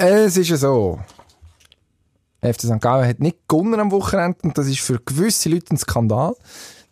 [0.00, 1.00] Es ist ja so.
[2.40, 2.80] FC St.
[2.80, 6.36] Gallen hat nicht gewonnen am Wochenende und das ist für gewisse Leute ein Skandal.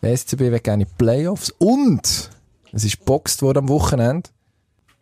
[0.02, 2.30] Der SCB will gerne in die Playoffs und
[2.72, 4.28] es ist geboxt worden am Wochenende.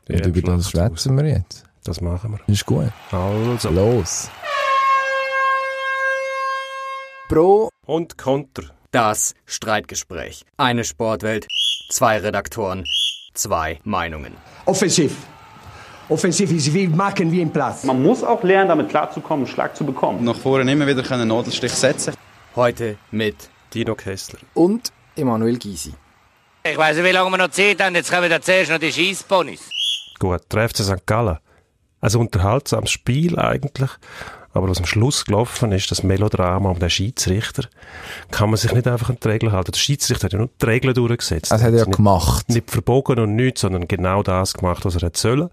[0.09, 1.64] Ja, und über das schwätzen wir jetzt.
[1.82, 2.53] Das machen wir.
[2.53, 2.93] Ist gut.
[3.11, 3.71] Also.
[3.71, 4.29] Los.
[7.31, 8.65] Pro Und Konter.
[8.91, 10.45] Das Streitgespräch.
[10.59, 11.47] Eine Sportwelt,
[11.89, 12.85] zwei Redaktoren,
[13.33, 14.35] zwei Meinungen.
[14.67, 15.17] Offensiv.
[16.09, 17.84] Offensiv ist wie machen wie im Platz.
[17.84, 20.23] Man muss auch lernen, damit klarzukommen, einen Schlag zu bekommen.
[20.25, 22.15] nach vorne immer wieder einen Nadelstich setzen
[22.55, 24.39] Heute mit Dino Kessler.
[24.55, 25.95] und Emanuel Gysi.
[26.62, 27.95] Ich weiß nicht, wie lange wir noch Zeit haben.
[27.95, 29.69] Jetzt kommen wir zuerst noch die Scheissponys.
[30.19, 31.07] Gut, der FC St.
[31.07, 31.39] Gallen.
[32.01, 33.91] Ein unterhaltsames Spiel eigentlich.
[34.55, 37.65] Aber was am Schluss gelaufen ist, das Melodrama um den Schiedsrichter,
[38.31, 39.73] kann man sich nicht einfach an die Regeln halten.
[39.73, 41.51] Der Schiedsrichter hat ja nur die Regeln durchgesetzt.
[41.51, 42.49] Das hat er ja nicht, gemacht.
[42.49, 45.51] Nicht verbogen und nichts, sondern genau das gemacht, was er hätte sollen.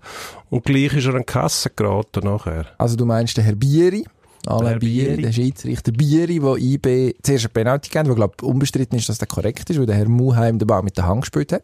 [0.51, 2.67] Und gleich ist er an die Kasse geraten nachher.
[2.77, 4.05] Also du meinst den Herr Bieri,
[4.45, 8.45] Alain Herr Bieri, der Schiedsrichter Bieri, der IB zuerst eine Penalty gegeben hat, wo glaube
[8.45, 11.21] unbestritten ist, dass der korrekt ist, weil der Herr Muheim den Ball mit der Hand
[11.21, 11.63] gespielt hat.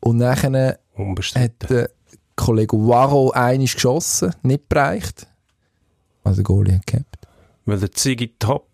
[0.00, 0.78] Und nachher
[1.34, 1.90] hat der
[2.36, 5.26] Kollege Waro einiges geschossen, nicht bereicht.
[6.24, 7.18] Also der Goalie hat gehabt.
[7.64, 8.66] Weil der Ziggy Top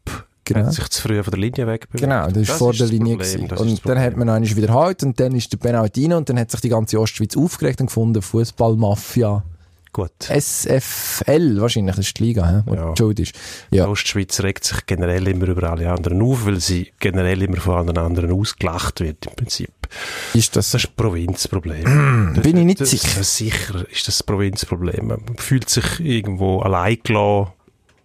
[0.45, 0.61] Genau.
[0.65, 2.01] hat sich zu früh von der Linie wegbewegt.
[2.01, 3.17] Genau, das ist vor der das Linie.
[3.19, 5.59] Problem, das ist Und das dann hat man einmal wieder halt und dann ist der
[5.59, 9.45] Penalty rein und dann hat sich die ganze Ostschweiz aufgeregt und gefunden, Fußballmafia,
[9.93, 10.13] Gut.
[10.23, 12.93] SFL wahrscheinlich, das ist die Liga, wo Ja.
[12.93, 13.35] die Schuld ist.
[13.73, 17.57] Die Ja, Ostschweiz regt sich generell immer über alle anderen auf, weil sie generell immer
[17.59, 19.71] von allen anderen ausgelacht wird im Prinzip.
[20.35, 22.33] Ist das ein Provinzproblem.
[22.35, 23.23] Das- bin ich nicht das, sicher.
[23.25, 25.07] Sicher ist das ein Provinzproblem.
[25.09, 27.53] Man fühlt sich irgendwo allein gelassen.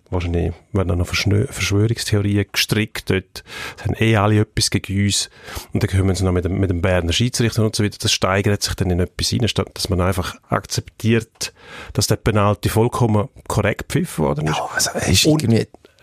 [0.09, 3.43] Wahrscheinlich werden noch Verschwörungstheorien gestrickt dort.
[3.77, 5.29] Es haben eh alle etwas gegen uns.
[5.73, 7.97] Und dann kommen sie noch mit dem, mit dem Berner Schiedsrichter und so weiter.
[7.99, 11.51] Das steigert sich dann in etwas hinein, statt dass man einfach akzeptiert,
[11.93, 14.55] dass der Penalty vollkommen korrekt pfiffen worden ist.
[14.57, 15.41] Ja, also, es ist Und-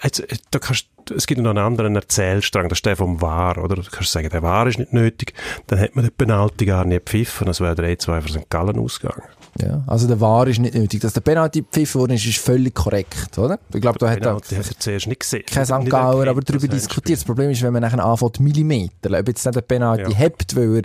[0.02, 3.58] Jetzt, äh, da kannst, es gibt noch einen anderen Erzählstrang, das ist der vom War,
[3.58, 3.76] oder?
[3.76, 5.34] Du kannst sagen, der War ist nicht nötig,
[5.66, 8.48] dann hat man den Penalty gar nicht gepfiffen, das wäre der E2 für St.
[8.50, 9.22] Gallen ausgegangen.
[9.60, 11.00] ja, also der War ist nicht nötig.
[11.00, 13.58] Dass der Penalty gepfiffen worden ist, ist völlig korrekt, oder?
[13.74, 15.44] Ich glaube, da hat auch er zuerst nicht gesehen.
[15.46, 15.72] kein St.
[15.72, 15.94] Erkannt,
[16.28, 17.18] aber darüber er diskutiert.
[17.18, 20.16] Das Problem ist, wenn man nachher anfängt, Millimeter, ob jetzt nicht der Penalty Ja.
[20.18, 20.82] hebt, weil er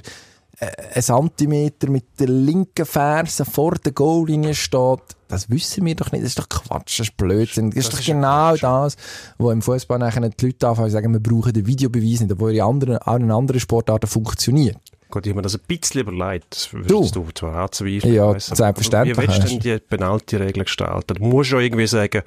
[0.60, 6.12] äh, einen Zentimeter mit der linken Ferse vor der Goallinie steht, das wissen wir doch
[6.12, 6.24] nicht.
[6.24, 7.72] Das ist doch Quatsch, das ist Blödsinn.
[7.72, 8.96] Das, ist doch ist genau das,
[9.38, 12.54] wo im Fußball nachher die Leute anfangen zu sagen, wir brauchen den Videobeweis nicht, obwohl
[12.54, 14.78] in anderen, auch in anderen Sportarten funktioniert.
[15.10, 16.48] Gut, ich habe mir das ein bisschen überlegt.
[16.50, 16.78] Das Du?
[16.80, 18.14] würdest du, zwar anzweifeln.
[18.14, 21.14] Ja, weiss, selbstverständlich Wie willst du denn die Penalty-Regel gestalten?
[21.16, 22.24] Du musst schon irgendwie sagen,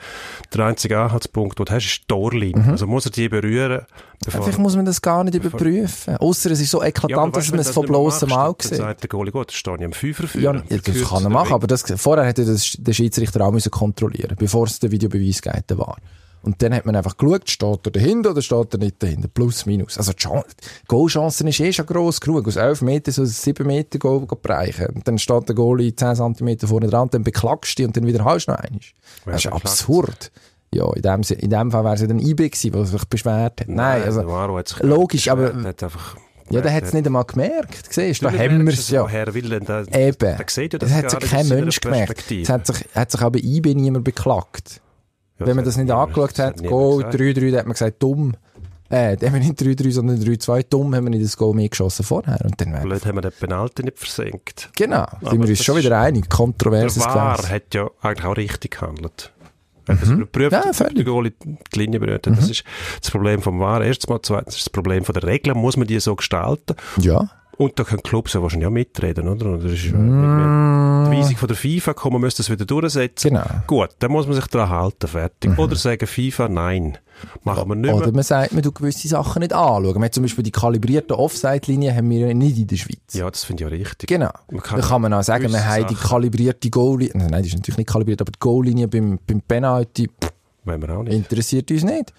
[0.55, 2.63] der einzige Anhaltspunkt, den du hast, ist die Torlinie.
[2.63, 2.71] Mhm.
[2.71, 3.83] Also muss er die berühren,
[4.25, 4.43] bevor...
[4.43, 6.17] Vielleicht muss man das gar nicht überprüfen.
[6.17, 8.79] Außer es ist so eklatant, aber dass man es von bloßem Auge Dann sieht.
[8.79, 10.41] sagt der Goalie, gut, das stehe ich am Fünfer für.
[10.41, 14.67] Ja, das kann er machen, aber das, vorher hätte der Schiedsrichter auch müssen kontrollieren bevor
[14.67, 15.97] es den Videobeweis gegeben war.
[16.43, 19.29] Und dann hat man einfach geschaut, steht er dahinter oder steht er nicht dahinter?
[19.29, 19.99] Plus, minus.
[19.99, 20.43] Also, die Chan-
[20.87, 22.47] Goalchancen ist eh schon gross genug.
[22.47, 24.87] Aus 11 Meter so 7 Meter Goal bereichen.
[24.95, 28.07] Und dann steht der Goalie 10 cm vorne dran, dann beklagst du dich und dann
[28.07, 28.81] wiederholst du noch einmal.
[29.25, 30.31] Wer Das ist absurd.
[30.73, 33.61] Ja, in dem, in dem Fall wäre es ja dann IB gewesen, der sich beschwert
[33.63, 33.69] hat.
[33.69, 34.21] Nein, also,
[34.83, 35.53] logisch, aber-
[36.51, 37.93] ja, der hat es nicht einmal gemerkt.
[37.93, 39.03] Siehst da haben wir es ja.
[39.03, 40.19] Woher will denn der, Eben.
[40.37, 42.31] Der sieht ja das das hat sich kein Mensch gemerkt.
[42.31, 44.81] Es hat sich, hat sich bei IB niemand beklagt.
[45.39, 47.15] Ja, Wenn man das nicht angeschaut hat, Goal gesagt.
[47.15, 48.35] 3-3, da hat man gesagt, dumm.
[48.91, 51.69] Äh, da haben wir nicht 3-3, sondern 3-2, dumm haben wir nicht das Goal mehr
[51.69, 52.39] geschossen vorher.
[52.43, 54.71] Und dann Blöd haben wir den Penalty nicht versenkt.
[54.77, 56.29] Genau, Aber sind wir uns schon wieder einig.
[56.31, 57.51] Kontroverses Der VAR Gefäß.
[57.51, 59.33] hat ja eigentlich auch richtig gehandelt.
[59.87, 61.07] Er hat das überprüft, Ja, völlig.
[61.07, 62.37] Goalie die Linie berührt hat.
[62.37, 62.65] Das ist
[63.01, 63.83] das Problem vom VAR.
[63.85, 65.57] Erstens mal, zweitens ist das Problem von der Regeln.
[65.57, 66.75] Muss man die so gestalten?
[67.01, 67.31] Ja.
[67.59, 69.47] Und da können Clubs ja wahrscheinlich auch mitreden, oder?
[69.47, 73.31] Und das ist, wir die Weisung von der FIFA kommen, man müsste das wieder durchsetzen.
[73.31, 73.47] Genau.
[73.67, 75.59] Gut, dann muss man sich daran halten, fertig.
[75.59, 76.99] Oder sagen FIFA, nein,
[77.43, 78.15] machen wir nicht Oder mehr.
[78.15, 79.83] man sagt, man tut gewisse Sachen nicht anschauen.
[79.83, 83.15] Wir haben zum Beispiel die kalibrierten Offside-Linien haben wir nicht in der Schweiz.
[83.15, 84.09] Ja, das finde ich ja richtig.
[84.09, 84.31] Genau.
[84.53, 87.29] Man kann da kann man auch sagen, wir haben die kalibrierte Goal-Linie.
[87.29, 90.31] Nein, die ist natürlich nicht kalibriert, aber die Goal-Linie beim, beim Penalty pff,
[91.09, 92.13] interessiert uns nicht.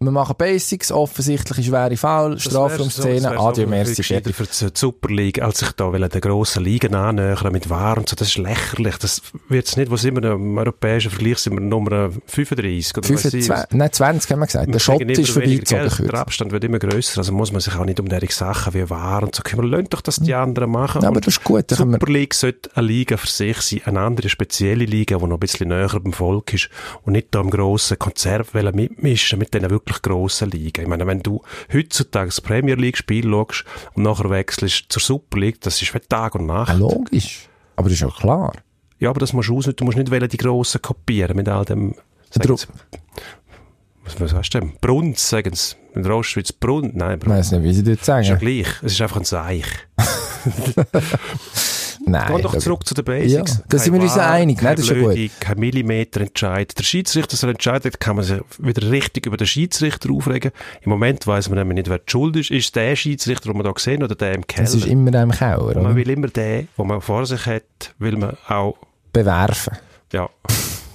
[0.00, 4.32] Wir machen Basics, offensichtlich schwere Foul, Strafraumszene, adieu, merci, fertig.
[4.32, 4.36] fertig.
[4.36, 8.14] Für die Super League, als sich da der grossen Ligen annähern mit War und so,
[8.14, 8.96] das ist lächerlich.
[8.98, 13.24] Das wird's nicht, wo sind wir, im europäischen Vergleich sind wir Nummer 35 oder weiss
[13.24, 13.46] ich.
[13.46, 14.72] 25, nein, 20 haben wir gesagt.
[14.72, 16.06] Der Schott ist vorbeigezogen.
[16.06, 16.14] Der.
[16.14, 19.24] Abstand wird immer grösser, also muss man sich auch nicht um solche Sachen wie War
[19.24, 19.66] und so kümmern.
[19.66, 21.02] Lasst doch das die anderen machen.
[21.02, 24.00] Ja, aber das ist gut, Die Super League sollte eine Liga für sich sein, eine
[24.02, 26.70] andere spezielle Liga, die noch ein bisschen näher beim Volk ist
[27.02, 30.82] und nicht da im grossen Konzert mitmischen mit diesen wirklich grossen Ligen.
[30.82, 31.42] Ich meine, wenn du
[31.72, 33.64] heutzutage das Premier League-Spiel schaust
[33.94, 36.68] und nachher wechselst zur Super League, das ist wie Tag und Nacht.
[36.68, 37.48] Ja, logisch.
[37.76, 38.52] Aber das ist ja klar.
[38.98, 41.64] Ja, aber das musst du aus, du musst nicht wollen, die Grossen kopieren mit all
[41.64, 41.94] dem,
[42.30, 42.58] sagen
[44.04, 44.72] was, was du denn?
[44.80, 45.76] Brunz, sagen sie.
[45.94, 47.38] In der Ostschweiz Brunz, nein, Ich Brunz.
[47.38, 48.38] weiss nicht, wie sie das Ist ja sagen.
[48.38, 48.66] gleich.
[48.82, 49.66] Es ist einfach ein Seich.
[52.10, 52.32] Nein.
[52.36, 53.58] Geh doch zurück zu den Basics.
[53.58, 54.62] Ja, da sind wir uns einig, ne?
[54.62, 55.30] keine Das ist ja gut.
[55.40, 56.78] Kein Millimeter entscheidet.
[56.78, 60.50] Der Schiedsrichter soll entscheiden, kann man sich wieder richtig über den Schiedsrichter aufregen.
[60.82, 62.50] Im Moment weiss man nämlich nicht, wer die schuld ist.
[62.50, 64.68] Ist der Schiedsrichter, den wir da sehen, oder der im Keller?
[64.68, 68.16] Es ist immer im Keller, man will immer den, den man vor sich hat, will
[68.16, 68.76] man auch,
[69.12, 69.76] Bewerfen.
[70.12, 70.28] ja,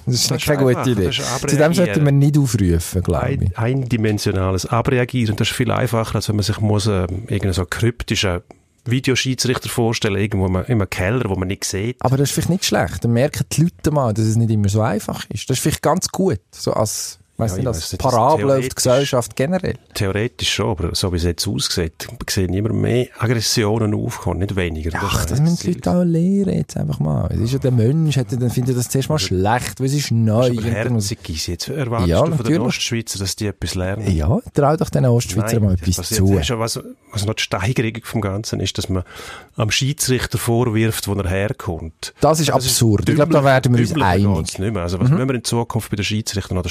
[0.05, 1.05] Das ist Das ist keine gute Idee.
[1.05, 2.05] das Zu dem abreagieren.
[2.05, 3.57] wir nicht aufrufen, glaube ein, ich.
[3.57, 5.35] eindimensionales Abreagieren.
[5.37, 8.41] Das ist viel einfacher, als wenn man sich muss, äh, irgendeinen so kryptischen
[8.85, 11.97] Videoschiedsrichter vorstellen, irgendwo im- im Keller, wo man nicht sieht.
[11.99, 13.03] Aber das ist vielleicht nicht schlecht.
[13.03, 15.49] Dann merken die Leute mal, dass es nicht immer so einfach ist.
[15.49, 16.39] Das ist vielleicht ganz gut.
[16.51, 19.75] So als, weiss Ja, nicht, das Parabel auf die Gesellschaft generell.
[19.93, 24.91] Theoretisch schon, aber so wie es jetzt aussieht, sehen immer mehr Aggressionen aufkommen, nicht weniger.
[24.95, 27.27] Ach, ist das ja müssen die Leute auch lernen, jetzt einfach mal.
[27.33, 29.93] Es ist ja der Mensch, hat, ja- dann findet das zuerst mal schlecht, weil es
[29.93, 30.49] ist neu.
[30.55, 31.67] Dann muss- herzig ist jetzt.
[31.69, 32.61] Erwartest Ja, du von den natürlich.
[32.61, 34.15] Ostschweizer, dass die etwas lernen?
[34.15, 36.35] Ja, trau doch den Ostschweizer Nein, mal das etwas passiert- zu.
[36.35, 36.79] Weisst du, was,
[37.11, 39.03] was noch die Steigerung vom Ganzen ist, dass man
[39.55, 42.13] am Schiedsrichter vorwirft, wo er herkommt.
[42.21, 43.09] Das ist absurd.
[43.09, 44.27] Ich glaube, da werden wir uns einig.
[44.27, 44.35] Mhm.
[44.35, 44.81] geht's Nicht mehr.
[44.83, 46.69] Also, was müssen wir in Zukunft bei den Schiedsrichtern noch den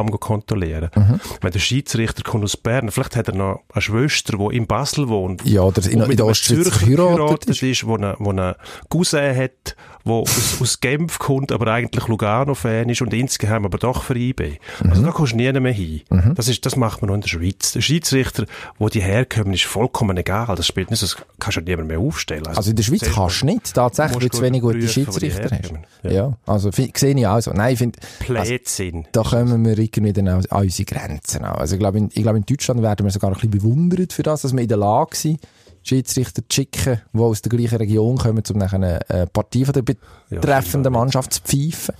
[0.00, 0.90] Stammbaum kontrollieren?
[0.94, 1.20] Mhm.
[1.40, 5.08] Wenn der Schiedsrichter kommt aus Bern, vielleicht hat er noch eine Schwester, die in Basel
[5.08, 5.44] wohnt.
[5.44, 7.62] Ja, oder in, in der Ostschweiz geheiratet ist.
[7.62, 8.56] ist, wo eine, wo eine
[8.88, 14.02] Cousin hat, der aus, aus Genf kommt, aber eigentlich Lugano-Fan ist und insgeheim aber doch
[14.02, 14.58] für IB.
[14.82, 14.90] Mhm.
[14.90, 16.02] Also da kommst du nie mehr hin.
[16.34, 17.72] Das, ist, das macht man nur in der Schweiz.
[17.72, 18.46] Der Schiedsrichter,
[18.78, 20.56] wo die herkommen, ist vollkommen egal.
[20.56, 22.46] Das spielt nicht, das kannst du niemand mehr aufstellen.
[22.46, 25.50] Also in der Schweiz kannst du nicht, tatsächlich, weil du zu wenig gute wo Schiedsrichter
[25.50, 25.72] hast.
[26.02, 26.36] Ja, Ja.
[26.46, 27.50] also sehe ich auch so.
[27.52, 27.98] Nein, ich finde,
[28.34, 28.54] also,
[29.12, 31.56] da kommen wir irgendwie dann auch an unsere Grenzen an.
[31.56, 34.22] Also ich glaube, in, ich glaube, in Deutschland werden wir sogar ein bisschen bewundert für
[34.22, 35.40] das, dass wir in der Lage sind,
[35.82, 39.72] Schiedsrichter zu schicken, die aus der gleichen Region kommen, um nachher eine äh, Partie von
[39.72, 41.94] der betreffenden Mannschaft zu pfeifen.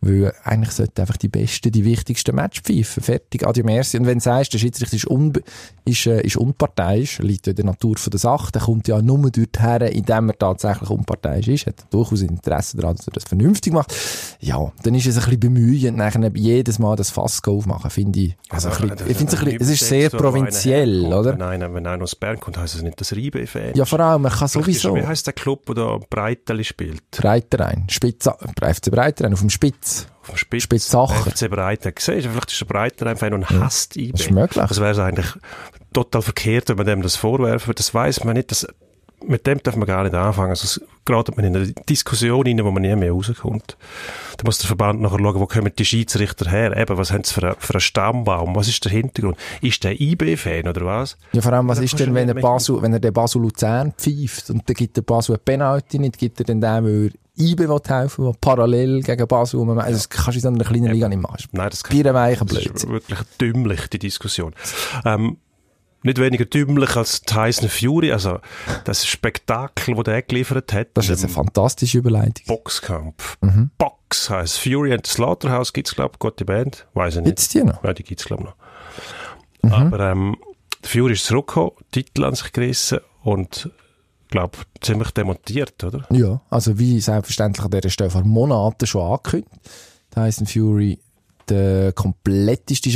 [0.00, 3.02] Weil eigentlich sollten einfach die besten, die wichtigsten Match pfeifen.
[3.02, 3.98] Fertig, adieu merci.
[3.98, 5.42] Und wenn du sagst, der Schiedsrichter ist, unbe
[5.84, 9.02] ist, äh, ist unparteiisch, liegt ja in der Natur von der Sache, dann kommt ja
[9.02, 13.24] nur dort her, indem er tatsächlich unparteiisch ist, hat durchaus Interesse daran, dass er das
[13.24, 13.92] vernünftig macht.
[14.40, 18.36] Ja, dann ist es ein bisschen bemühend, nachher jedes Mal das Fass aufmachen, finde ich.
[18.50, 21.34] Also ein bisschen, ich finde es ein bisschen, es ist sehr provinziell, oder?
[21.34, 24.32] Nein, wenn einer aus Bern kommt, heisst es nicht, dass IB-Fan Ja, vor allem, man
[24.32, 24.94] kann sowieso.
[24.94, 27.10] Wie heisst der Club, der da Breiteli spielt?
[27.10, 29.87] Breiterein, Spitz, FC Breiterein, auf dem Spitz.
[30.22, 30.62] Auf dem Spitz.
[30.64, 31.30] Spitzacher.
[31.30, 31.92] FC Breiten.
[31.98, 34.12] Siehst du, vielleicht ist der Breiter-Fan und hasst IB.
[34.12, 34.64] das ist möglich.
[34.66, 35.26] Das wäre eigentlich
[35.92, 37.78] total verkehrt, wenn man dem das vorwerfen würde.
[37.78, 38.50] Das weiß man nicht.
[38.50, 38.66] Das,
[39.26, 40.54] mit dem darf man gar nicht anfangen.
[40.54, 43.76] Sonst gerät man in eine Diskussion rein, wo man nie mehr rauskommt.
[44.36, 46.76] Da muss der Verband nachher schauen, wo kommen die Schiedsrichter her?
[46.76, 48.54] Eben, was haben sie für, einen- für einen Stammbaum?
[48.54, 49.36] Was ist der Hintergrund?
[49.60, 51.16] Ist der IB-Fan oder was?
[51.32, 54.50] Ja, vor allem, was ist denn, wenn er Basel, wenn er den Basel Luzern pfeift
[54.50, 57.80] und dann gibt der Basel eine Penalty nicht, gibt er dann dem, weil IB will
[57.86, 61.22] helfen, der parallel gegen Basel, also das kannst du in so einer kleinen Liga nicht
[61.22, 61.44] machen.
[61.52, 64.54] Nein, das kann Das ist wirklich dümmlich, die Diskussion.
[65.04, 65.38] Ähm,
[66.02, 68.38] nicht weniger dümmlich als Tyson Fury, also
[68.84, 70.88] das Spektakel, das der geliefert hat.
[70.94, 72.44] Das ist jetzt in eine fantastische Überleitung.
[72.46, 73.36] Boxkampf.
[73.40, 73.70] Mhm.
[73.78, 77.26] Box heisst Fury and the Slaughterhouse gibt's glaube ich, gute Band, weiß ich nicht.
[77.26, 77.82] Gibt's die noch?
[77.82, 79.78] Ja, die gibt's glaube ich noch.
[79.78, 79.86] Mhm.
[79.86, 80.36] Aber ähm,
[80.82, 83.70] Fury ist zurückgekommen, Titel an sich gerissen und
[84.28, 86.06] glaube ziemlich demontiert, oder?
[86.10, 89.50] Ja, also wie selbstverständlich an dieser Stelle vor Monaten schon angekündigt.
[90.10, 90.98] Tyson Fury,
[91.48, 92.90] der kompletteste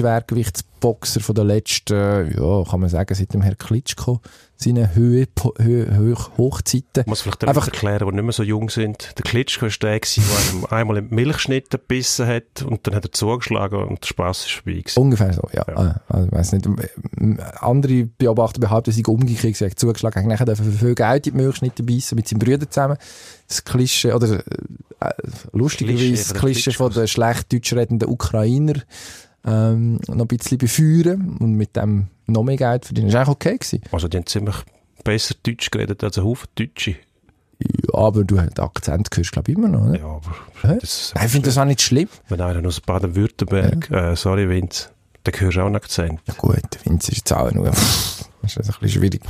[0.82, 1.94] Schwergewichtsboxer von der letzten,
[2.36, 4.20] ja, kann man sagen, seit dem Herr Klitschko,
[4.56, 5.26] seine Höhe,
[5.58, 7.00] Höhe, Höhe Hochzeiten.
[7.02, 9.12] Ich muss vielleicht Einfach- erklären, die nicht mehr so jung sind.
[9.18, 13.12] Der Klitschko war der, der einmal in die Milchschnitte gebissen hat und dann hat er
[13.12, 14.78] zugeschlagen und der Spass ist vorbei.
[14.80, 14.98] gewesen.
[15.00, 15.64] Ungefähr so, ja.
[15.68, 15.90] Ja.
[15.90, 16.66] Äh, Also, ich weiss nicht.
[16.66, 21.34] Ähm, Andere Beobachter behaupten, sei umgekehrt, sie hat zugeschlagen, hat nachher für viel Geld in
[21.36, 22.96] die Milchschnitte beißen mit seinen Brüdern zusammen.
[23.48, 24.42] Das Klischee, oder
[25.00, 25.10] äh,
[25.52, 28.74] lustigerweise das Klischee von den schlecht deutsch redenden Ukrainer
[29.44, 33.08] ähm, noch ein bisschen befeuern und mit dem noch mehr Geld verdienen.
[33.08, 33.58] Das war eigentlich okay.
[33.58, 33.80] Gewesen.
[33.90, 34.56] Also die haben ziemlich
[35.04, 36.96] besser Deutsch geredet als ein Haufen Deutsche.
[37.58, 39.86] Ja, aber du den Akzent hörst, glaube ich, immer noch.
[39.86, 39.98] Ne?
[39.98, 42.08] Ja, aber das, ich finde das auch nicht schlimm.
[42.28, 44.88] wenn einer aus Baden-Württemberg, äh, sorry Vince,
[45.24, 46.20] dann hörst du auch einen Akzent.
[46.26, 47.70] Ja gut, Vince ist jetzt auch nur...
[48.42, 49.22] Das ist ein bisschen schwierig.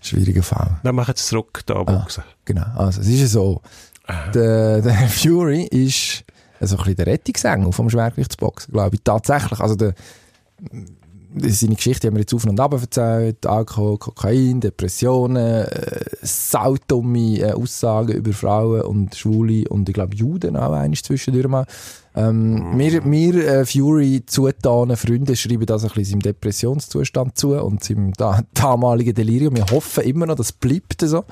[0.00, 0.80] Schwieriger Fall.
[0.82, 2.24] Dann mach jetzt zurück, da Boxen.
[2.46, 3.60] Genau, also es ist ja so,
[4.32, 6.24] der, der Fury ist
[6.60, 9.60] so ein bisschen der Rettungsengel vom Schwergewichtsboxen, glaube ich, tatsächlich.
[9.60, 9.94] Also der,
[11.42, 17.52] seine Geschichte haben wir jetzt auf und ab erzählt, Alkohol, Kokain, Depressionen, äh, saudumme äh,
[17.52, 21.66] Aussagen über Frauen und Schwule und ich glaube Juden auch eines zwischendurch mal.
[22.16, 27.84] Ähm, wir, wir äh, Fury zutanen Freunde schreiben das ein bisschen seinem Depressionszustand zu und
[27.84, 29.54] seinem da, damaligen Delirium.
[29.56, 31.24] Wir hoffen immer noch, das bleibt so.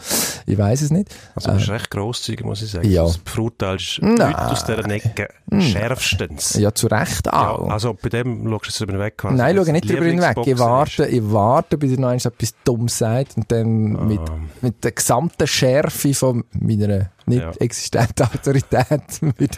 [0.46, 1.14] Ich weiß es nicht.
[1.34, 2.88] Also du bist recht grosszügig, muss ich sagen.
[2.90, 3.04] ja.
[3.06, 4.16] Du beurteilst Nein.
[4.18, 6.54] Leute aus dieser Ecke schärfstens.
[6.54, 7.68] Ja, zu Recht Ja, auch.
[7.70, 9.16] also bei dem schaust du jetzt drüber hinweg.
[9.18, 9.34] quasi.
[9.36, 10.30] Nein, ich Das schaue nicht drüber hinweg.
[10.30, 14.20] Ich Lieblingsboxer warte, ich warte, bis er noch etwas Dummes sagt und dann mit,
[14.60, 17.50] mit der gesamten Schärfe von meiner nicht Ja.
[17.58, 19.50] existenten Autorität ich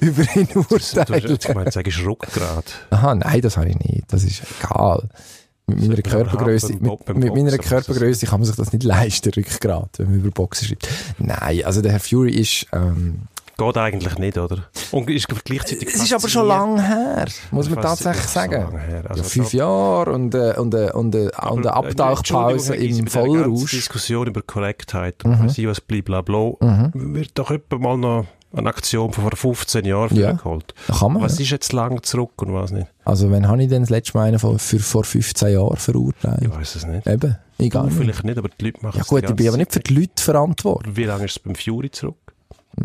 [0.00, 0.54] über ihn ist.
[0.54, 1.28] Du hast urteilen.
[1.28, 2.64] jetzt gemeint, sag ich Rückgrat.
[2.90, 4.04] Aha, nein, das habe ich nicht.
[4.12, 5.08] Das ist egal.
[5.66, 9.90] Mit meiner aber Körpergröße, mit, mit meiner Körpergröße kann man sich das nicht leisten, Rückgrat,
[9.98, 10.88] wenn man über Boxen schreibt.
[11.18, 13.22] Nein, also der Herr Fury ist, ähm,
[13.66, 14.64] Geht eigentlich nicht, oder?
[14.90, 18.62] Und ist gleichzeitig es ist aber schon lang her, muss man tatsächlich sagen.
[18.62, 19.04] lange her.
[19.08, 22.74] Also ja, fünf Jahre und, äh, und, äh, und, äh, Aber, und eine äh, Abtauchpause
[22.74, 23.70] Entschuldigung, im Vollrausch.
[23.70, 26.52] Diskussion über Korrektheit und was ich was blablabla,
[26.94, 30.32] wird doch etwa mal noch eine Aktion von vor 15 Jahren Ja.
[30.32, 30.74] geholt.
[30.86, 31.22] Kann man.
[31.22, 31.44] Was ja.
[31.44, 32.86] ist jetzt lang zurück und was nicht?
[33.04, 36.42] Also, wenn habe ich denn das letzte Mal einen von, für vor 15 Jahren verurteilt?
[36.42, 37.06] Ich weiß es nicht.
[37.06, 37.90] Eben, egal.
[37.90, 39.80] vielleicht nicht, aber die Leute machen Ja es gut, die ich bin aber nicht für
[39.80, 40.96] die Leute verantwortlich.
[40.96, 42.16] Wie lange ist es beim Fury zurück?
[42.76, 42.84] Ich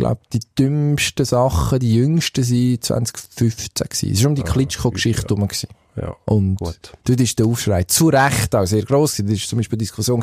[0.00, 4.12] glaube, die dümmsten Sachen, die jüngsten sind 2015 gewesen.
[4.12, 5.46] Es war um die Klitschko-Geschichte herum.
[5.48, 5.68] gewesen.
[5.96, 6.92] Ja, Und gut.
[7.04, 9.16] dort ist der Aufschrei zu Recht auch sehr gross.
[9.16, 10.22] Das war zum Beispiel eine Diskussion,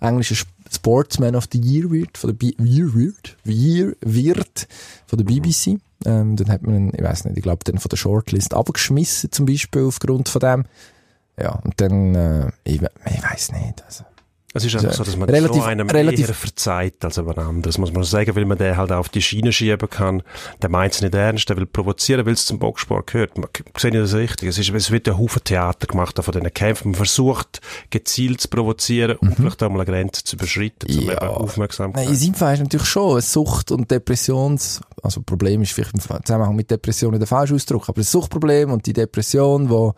[0.00, 4.68] englischer Sp- Sportsman of the Year wird, von der B Year wird, Year wird,
[5.06, 5.78] von der BBC.
[6.04, 9.32] Ähm, dann hat man, einen, ich weiß nicht, ich glaube, dann von der Shortlist abgeschmissen,
[9.32, 10.64] zum Beispiel, aufgrund von dem.
[11.40, 14.04] Ja, und dann, äh, ich, ich weiß nicht, also.
[14.54, 17.28] Es ist einfach Also, so, dass man relativ- so einem relativ- eher verzeiht als einem
[17.38, 20.22] anderes, muss man sagen, weil man den halt auf die Schiene schieben kann.
[20.62, 23.36] Der meint es nicht ernst, der will provozieren, weil es zum Boxsport gehört.
[23.36, 23.48] Man,
[23.94, 24.48] ich das richtig?
[24.48, 26.92] Es, ist, es wird ein Haufen Theater gemacht von diesen Kämpfen.
[26.92, 31.02] Man versucht, gezielt zu provozieren und vielleicht auch mal eine Grenze zu überschreiten, um Mhm.
[31.10, 31.12] Ja.
[31.18, 32.04] eben Aufmerksamkeit.
[32.04, 35.92] Nein, in seinem Fall ist natürlich schon eine Sucht- und Depressions, also Problem ist vielleicht
[35.92, 39.90] im Zusammenhang mit Depressionen der falsche Ausdruck, aber ein Suchtproblem und die Depression, die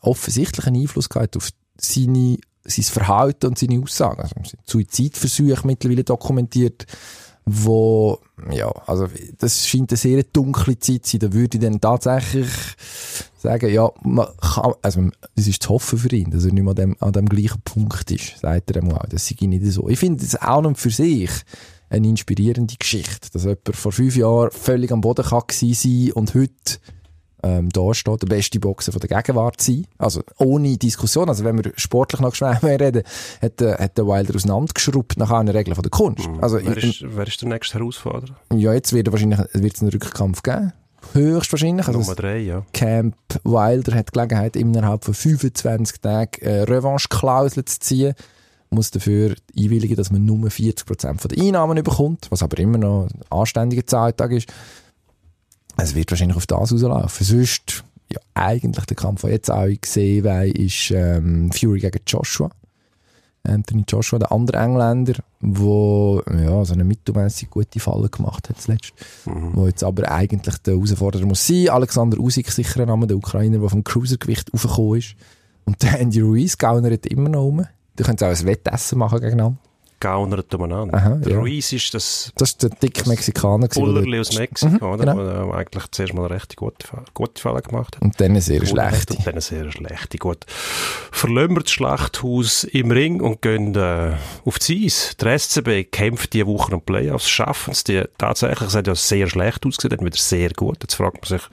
[0.00, 4.20] offensichtlich einen Einfluss hat auf seine, sein Verhalten und seine Aussagen.
[4.20, 6.86] Also, es Suizidversuche mittlerweile dokumentiert,
[7.46, 9.06] wo, ja, also,
[9.38, 11.20] das scheint eine sehr dunkle Zeit zu sein.
[11.20, 12.48] Da würde ich dann tatsächlich
[13.36, 16.70] sagen, ja, man kann, also, es ist zu hoffen für ihn, dass er nicht mehr
[16.70, 19.06] an dem, an dem gleichen Punkt ist, sagt er einmal.
[19.10, 19.88] Das sei nicht so.
[19.88, 21.30] Ich finde das auch noch für sich
[21.90, 26.34] eine inspirierende Geschichte, dass jemand vor fünf Jahren völlig am Boden kann gewesen sein und
[26.34, 26.78] heute
[27.46, 29.86] ähm, da steht, der beste Boxer von der Gegenwart sein.
[29.98, 31.28] Also ohne Diskussion.
[31.28, 33.02] Also wenn wir sportlich noch schnell mehr reden,
[33.42, 36.26] hat, der- hat der Wilder auseinandergeschraubt nach allen Regeln von der Kunst.
[36.40, 38.34] Also wer, im- ist, wer ist der nächste Herausforderer?
[38.54, 40.72] ja, jetzt wird wahrscheinlich wird's einen Rückkampf geben.
[41.12, 41.86] Höchstwahrscheinlich.
[41.86, 42.64] Also Nummer drei, ja.
[42.72, 48.14] Camp Wilder hat die Gelegenheit, innerhalb von 25 Tagen eine Revanche-Klausel zu ziehen.
[48.70, 53.08] Muss dafür einwilligen, dass man nur 40% von den Einnahmen bekommt, was aber immer noch
[53.12, 54.48] ein anständiger Zahltag ist.
[55.76, 57.26] Es wird wahrscheinlich auf das rauslaufen.
[57.26, 62.50] Sonst, ja, eigentlich der Kampf, den jetzt auch gesehen habe, ist ähm, Fury gegen Joshua.
[63.46, 68.94] Anthony Joshua, der andere Engländer, wo ja, so eine mittelmäßig gute Falle gemacht hat zuletzt.
[69.26, 71.68] Wo jetzt aber eigentlich der Herausforderer muss sein.
[71.68, 75.14] Alexander Usyk, sicher ein Name, der Ukrainer, der vom Cruisergewicht aufgekommen ist.
[75.66, 77.66] Und der Andy Ruiz gaunert immer noch rum.
[77.96, 79.58] Du könntest auch ein Wettessen machen gegeneinander.
[80.04, 80.98] Gaunert umeinander.
[80.98, 81.38] Aha, der ja.
[81.38, 83.68] Ruiz ist das Das ist der dicke Mexikaner.
[83.68, 85.14] Bullerli aus Mexiko, oder?
[85.14, 85.24] genau.
[85.24, 88.02] Der eigentlich zuerst mal eine recht gute, gute Falle gemacht hat.
[88.02, 89.14] Und dann eine sehr schlechte.
[89.14, 90.18] Und dann eine sehr schlechte.
[90.18, 90.44] Gut.
[91.10, 94.12] Wir das Schlachthaus im Ring und gehen äh,
[94.44, 95.16] auf die Eis.
[95.18, 98.68] Der SCB kämpft diese Woche um Playoffs, schaffen es die tatsächlich.
[98.68, 100.82] Es hat ja sehr schlecht ausgesehen, dann wieder sehr gut.
[100.82, 101.48] Jetzt fragt man sich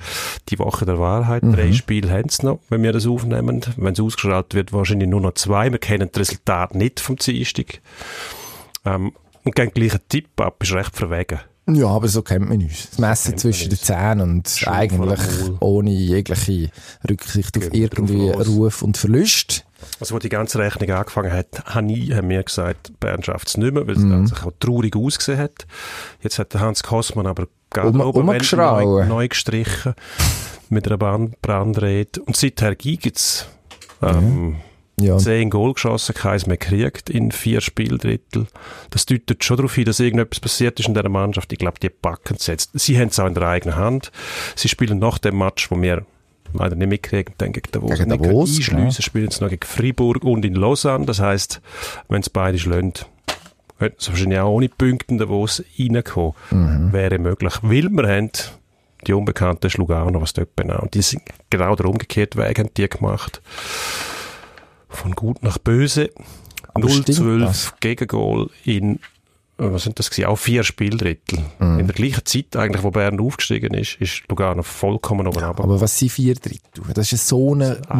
[0.49, 1.43] die Woche der Wahrheit.
[1.43, 1.53] Mhm.
[1.53, 3.61] Drei Spiele haben sie noch, wenn wir das aufnehmen.
[3.77, 5.71] Wenn es ausgestrahlt wird, wahrscheinlich nur noch zwei.
[5.71, 7.79] Wir kennen das Resultat nicht vom Dienstag.
[8.85, 9.11] Ähm,
[9.43, 11.39] und geben gleich einen Tipp ab, ist recht verwegen.
[11.69, 12.89] Ja, aber so kennt man uns.
[12.89, 13.77] Das Messen zwischen den.
[13.77, 15.19] Zähnen und Schaum eigentlich
[15.59, 16.69] ohne jegliche
[17.09, 18.29] Rücksicht auf irgendwie.
[18.29, 19.63] Ruf und Verlust.
[19.99, 23.57] Also, wo die ganze Rechnung angefangen hat, habe ich, haben wir gesagt, Bern schafft es
[23.57, 24.11] nicht mehr, weil es Mhm.
[24.27, 25.65] tatsächlich auch traurig ausgesehen hat.
[26.21, 29.93] Jetzt hat der Hans Kosman aber gerade Um- oben neu, neu gestrichen
[30.69, 32.21] mit einer Brand Brandrede.
[32.21, 33.47] Und seither gibt es
[34.03, 34.57] ähm,
[35.01, 38.47] Ja, zehn Goal geschossen, keins mehr gekriegt in vier Spieldrittel.
[38.89, 41.51] Das deutet schon darauf hin, dass irgendetwas passiert ist in dieser Mannschaft.
[41.51, 42.71] Ich glaube, die packen es jetzt.
[42.73, 44.11] Sie haben es auch in der eigenen Hand.
[44.55, 46.05] Sie spielen nach dem Match, wo wir
[46.53, 47.97] leider nicht mitkriegen, dann gegen Davos.
[47.97, 51.05] Gegen Davos, einschliessen, spielen sie noch gegen Freiburg und in Lausanne.
[51.05, 51.61] Das heisst,
[52.09, 52.93] wenn es beide schlagen,
[53.77, 56.33] hätten sie wahrscheinlich auch ohne Punkte in Davos reinkommen.
[56.51, 56.93] Mhm.
[56.93, 57.53] Wäre möglich.
[57.61, 58.31] Weil wir haben
[59.07, 60.81] die Unbekannten Lugano, was dort genau.
[60.81, 63.41] Und die sind genau der umgekehrte Weg haben die gemacht.
[64.91, 66.11] Von gut nach böse.
[66.73, 67.73] Aber stimmt 0-12 das?
[67.79, 68.99] Gegengol in
[69.61, 70.27] was sind das gewesen?
[70.27, 71.39] Auch vier Spieldrittel.
[71.59, 71.79] Mhm.
[71.79, 75.63] In der gleichen Zeit eigentlich, wo Bern aufgestiegen ist, ist Lugano vollkommen oben runter.
[75.63, 76.83] Aber was sind vier Drittel?
[76.93, 77.93] Das ist so eine 80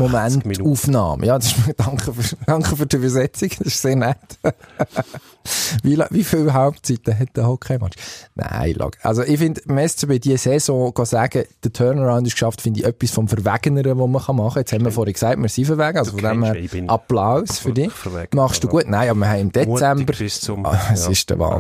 [0.46, 1.26] Momentaufnahme.
[1.28, 3.50] Ja, das ist, danke, für, danke für die Übersetzung.
[3.60, 4.18] Das ist sehr nett.
[5.84, 7.98] wie, wie viele Halbzeiten hat der Hockeymatch?
[8.36, 8.76] Nein.
[9.04, 13.12] Also ich finde, im SCB diese Saison sagen, der Turnaround ist geschafft, finde ich etwas
[13.12, 14.62] vom Verwegeneren, was man kann machen kann.
[14.62, 15.98] Jetzt haben wir vorhin gesagt, wir sind verwegen.
[15.98, 16.56] Also von dem her
[16.88, 17.92] Applaus für dich.
[18.34, 18.88] Machst du gut?
[18.88, 19.96] Nein, aber wir haben im Dezember...
[19.96, 21.51] Mutig bis zum, Ah, es ist der Wahnsinn.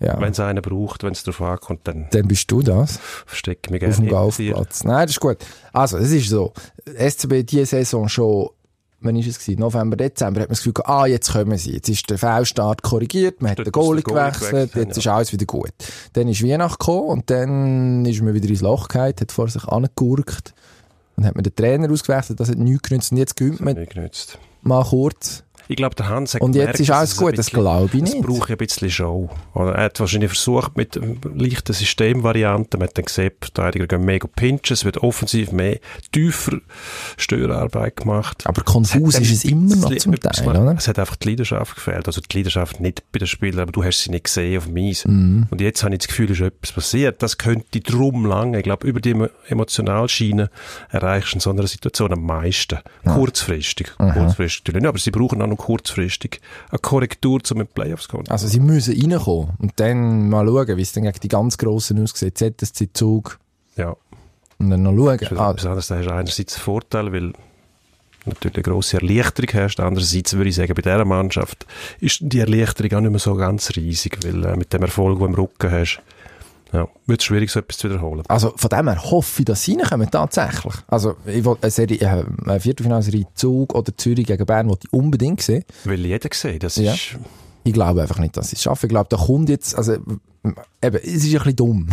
[0.00, 0.20] Ja.
[0.20, 2.98] Wenn es einen braucht, wenn es darauf ankommt, dann Dann bist du das.
[3.26, 4.08] verstecke ich mich gerne auf dem.
[4.08, 4.84] Golfplatz.
[4.84, 5.38] Nein, das ist gut.
[5.72, 6.52] Also, es ist so.
[6.86, 8.48] SCB diese Saison schon,
[9.00, 9.60] wann ist es gewesen?
[9.60, 11.72] November, Dezember, hat man das Gefühl gehabt, ah, jetzt kommen sie.
[11.72, 15.00] Jetzt ist der Foulstart korrigiert, man hat Dort den Goalie gewechselt, gewechselt, jetzt ja.
[15.00, 15.72] ist alles wieder gut.
[16.14, 19.64] Dann ist Weihnachten gekommen und dann ist man wieder ins Loch gefallen, hat vor sich
[19.64, 20.54] angegurkt
[21.16, 23.76] und hat man den Trainer ausgewechselt, das hat nichts genützt und jetzt gewinnt man
[24.62, 25.44] mal kurz.
[25.68, 27.96] Ich glaube, der Hans hat Und jetzt gemerkt, ist dass alles es gut, das glaube
[27.96, 28.26] ich Es nicht.
[28.26, 29.30] braucht ein bisschen Show.
[29.54, 33.86] Oder er hat wahrscheinlich versucht mit ähm, leichten Systemvarianten, man hat dann gesehen, die Verteidiger
[33.86, 35.78] gehen mega pinchen, es wird offensiv mehr
[36.12, 36.58] tiefer
[37.16, 38.46] Störarbeit gemacht.
[38.46, 40.74] Aber konfus ist es immer noch zum Teil, oder?
[40.76, 42.06] Es hat einfach die Leidenschaft gefehlt.
[42.06, 44.76] Also die Leidenschaft nicht bei den Spielern, aber du hast sie nicht gesehen auf dem
[44.76, 45.04] Eis.
[45.06, 45.46] Mhm.
[45.50, 47.22] Und jetzt habe ich das Gefühl, es ist etwas passiert.
[47.22, 50.50] Das könnte drum lange, ich glaube, über die Emo- Emotionalschiene
[50.90, 52.78] erreichst du in so einer Situation am meisten.
[53.04, 53.92] Kurzfristig.
[53.98, 54.12] Mhm.
[54.12, 58.04] Kurzfristig natürlich nicht, aber sie brauchen auch noch kurzfristig eine Korrektur, um in die Playoffs
[58.04, 58.28] zu kommen.
[58.28, 62.02] Also sie müssen reinkommen und dann mal schauen, wie es dann gegen die ganz Grossen
[62.02, 62.38] aussieht.
[62.38, 63.38] ZSC Zug
[63.76, 63.96] ja.
[64.58, 65.38] und dann noch schauen.
[65.38, 65.86] Ah, etwas anderes.
[65.88, 67.32] Da hast du einerseits einen Vorteil, weil
[68.26, 69.80] natürlich eine grosse Erleichterung herrscht.
[69.80, 71.66] Andererseits würde ich sagen, bei dieser Mannschaft
[72.00, 75.20] ist die Erleichterung auch nicht mehr so ganz riesig, weil äh, mit dem Erfolg, den
[75.20, 76.00] du im Rücken hast,
[76.74, 78.22] ja, wird es schwierig, so etwas zu wiederholen.
[78.28, 80.74] Also von dem her hoffe ich, dass sie reinkommen, tatsächlich.
[80.88, 84.92] Also ich will eine Serie, äh, eine Viertelfinalserie Zug oder Zürich gegen Bern wollte ich
[84.92, 85.64] unbedingt sehen.
[85.84, 86.92] Will jeder sehen, das Ja.
[86.92, 87.16] ist...
[87.66, 88.86] Ich glaube einfach nicht, dass sie es schaffen.
[88.86, 90.16] Ich glaube, da kommt jetzt, also eben,
[90.82, 91.88] es ist ein bisschen dumm.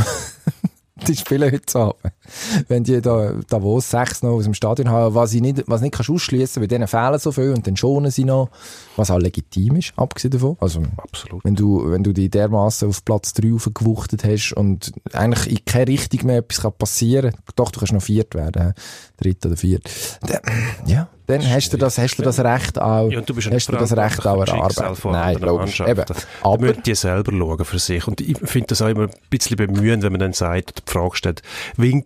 [1.07, 1.95] die spielen heute Abend.
[2.67, 5.93] Wenn die da Davos 6 noch aus dem Stadion haben, was ich nicht, was nicht
[5.93, 8.49] kannst ausschließen, weil denen fehlen so viel und dann schonen sie noch,
[8.95, 10.57] was auch legitim ist, abgesehen davon.
[10.59, 11.43] Also, Absolut.
[11.43, 15.87] wenn du, wenn du dich dermaßen auf Platz 3 aufgewuchtet hast und eigentlich in keine
[15.87, 18.73] Richtung mehr etwas kann passieren doch, du kannst noch viert werden, hä?
[19.17, 19.89] dritt oder viert.
[20.21, 20.39] Dann,
[20.85, 23.95] ja, dann hast du das, hast du das Recht auch, Ja, du hast du das
[23.95, 25.05] Recht auch erarbeitet.
[25.05, 25.79] Nein, logisch.
[25.79, 26.03] Eben.
[26.05, 28.07] Da Aber, müssen die selber schauen für sich.
[28.07, 31.15] Und ich finde das auch immer ein bisschen bemühend, wenn man dann sagt, die Frage
[31.15, 31.41] stellt,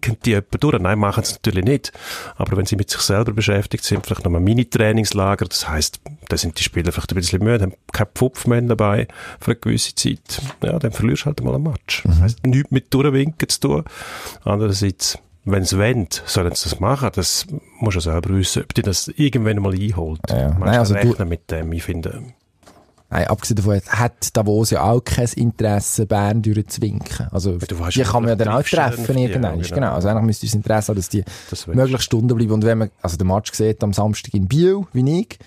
[0.06, 0.80] winken die jemanden durch?
[0.80, 1.92] Nein, machen sie natürlich nicht.
[2.38, 6.58] Aber wenn sie mit sich selber beschäftigt sind, vielleicht nochmal Mini-Trainingslager, das heisst, da sind
[6.60, 9.08] die Spieler vielleicht ein bisschen müde, haben keinen Pfupf mehr dabei
[9.40, 10.42] für eine gewisse Zeit.
[10.64, 12.04] Ja, dann verlierst du halt mal einen Match.
[12.06, 12.10] Mhm.
[12.12, 13.84] Das heisst, nichts mit Durchwinken zu tun.
[14.44, 17.10] Andererseits, wenn sie wollen, sollen sie das machen.
[17.14, 17.46] Das
[17.80, 20.22] musst du selber wissen, ob die das irgendwann mal einholt.
[20.30, 20.50] Ja.
[20.50, 22.24] Man Nein, also du- rechnen mit dem, ich finde.
[23.10, 27.28] Nein, abgesehen davon hat Davos ja auch kein Interesse, Bern durchzuwinken.
[27.32, 29.60] Also, weißt die kann man ja dann auch treffen, irgendwann.
[29.60, 29.76] ja, genau.
[29.76, 29.94] genau.
[29.94, 32.52] Also, eigentlich müsste das Interesse haben, dass die Das möglichst Stunden bleiben.
[32.52, 35.40] Und wenn man, also den Match sieht am Samstag in Biel, wie ich,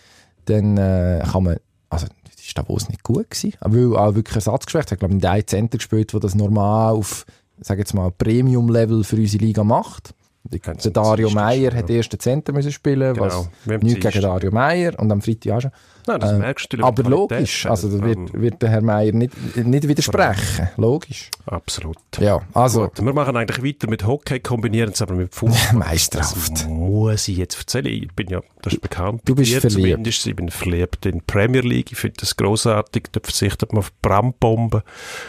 [0.46, 1.56] dann, äh, kann man,
[1.90, 2.06] also,
[2.48, 3.54] ist Davos nicht gut gewesen.
[3.60, 7.26] Weil auch wirklich Ersatzgeschwächt hat, glaube ich, in drei Center gespielt, wo das normal auf,
[7.60, 10.14] sag jetzt mal, Premium-Level für unsere Liga macht.
[10.44, 11.96] Der Dario Meier hat ja.
[11.96, 14.22] ersten Center müssen spielen, Genau, was nichts gegen.
[14.22, 15.70] Dario Meier und am Freitag auch schon.
[16.06, 17.38] Nein, das Äh, merkst du natürlich Aber Qualität.
[17.40, 20.68] logisch, also da wird, wird der Herr Meier nicht, nicht widersprechen.
[20.76, 21.30] Logisch.
[21.46, 21.96] Absolut.
[22.18, 25.76] Ja, also, Gut, wir machen eigentlich weiter mit Hockey, kombinieren es aber mit Fußball.
[25.78, 26.52] Meisterhaft.
[26.52, 27.86] Das muss ich jetzt erzählen.
[27.86, 29.22] Ich bin ja, das ist bekannt.
[29.24, 29.72] Du bist verliebt.
[29.72, 30.26] Zumindest.
[30.26, 31.92] Ich bin verliebt in die Premier League.
[31.92, 33.04] Ich finde das grossartig.
[33.12, 34.82] Da verzichtet man auf Brandbomben.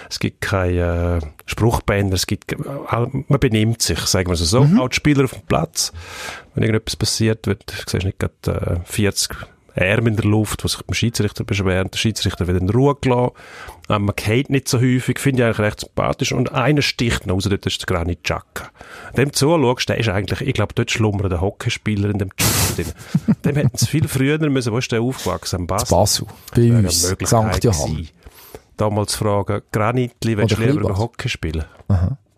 [0.09, 2.15] Es gibt keine äh, Spruchbänder.
[2.15, 2.57] Es gibt, äh,
[3.27, 4.63] man benimmt sich, sagen wir es so.
[4.63, 4.79] Mhm.
[4.79, 5.91] Auch die Spieler auf dem Platz.
[6.55, 9.29] Wenn irgendetwas passiert wird, siehst du nicht gerade äh, 40
[9.75, 11.89] Arme in der Luft, die sich beim Schiedsrichter beschweren.
[11.91, 13.31] Der Schiedsrichter wird in Ruhe gelassen.
[13.89, 16.31] Ähm, man geht nicht so häufig, finde ich eigentlich recht sympathisch.
[16.31, 18.69] Und einer sticht noch raus, dort ist der Granit Xhaka.
[19.17, 22.29] Dem zuschaust, der ist eigentlich, ich glaube, dort schlummert der Hockeyspieler in dem
[22.75, 22.93] drin.
[23.45, 25.67] Dem hätten sie viel früher müssen, wo ist der aufgewachsen?
[25.67, 25.87] Basel.
[25.89, 26.27] Basel.
[26.55, 27.03] Bei uns.
[27.03, 27.63] St.
[27.63, 28.07] Johann.
[28.77, 30.97] Damals fragen, Granitli, willst du lieber.
[30.97, 31.65] Hockey spielen?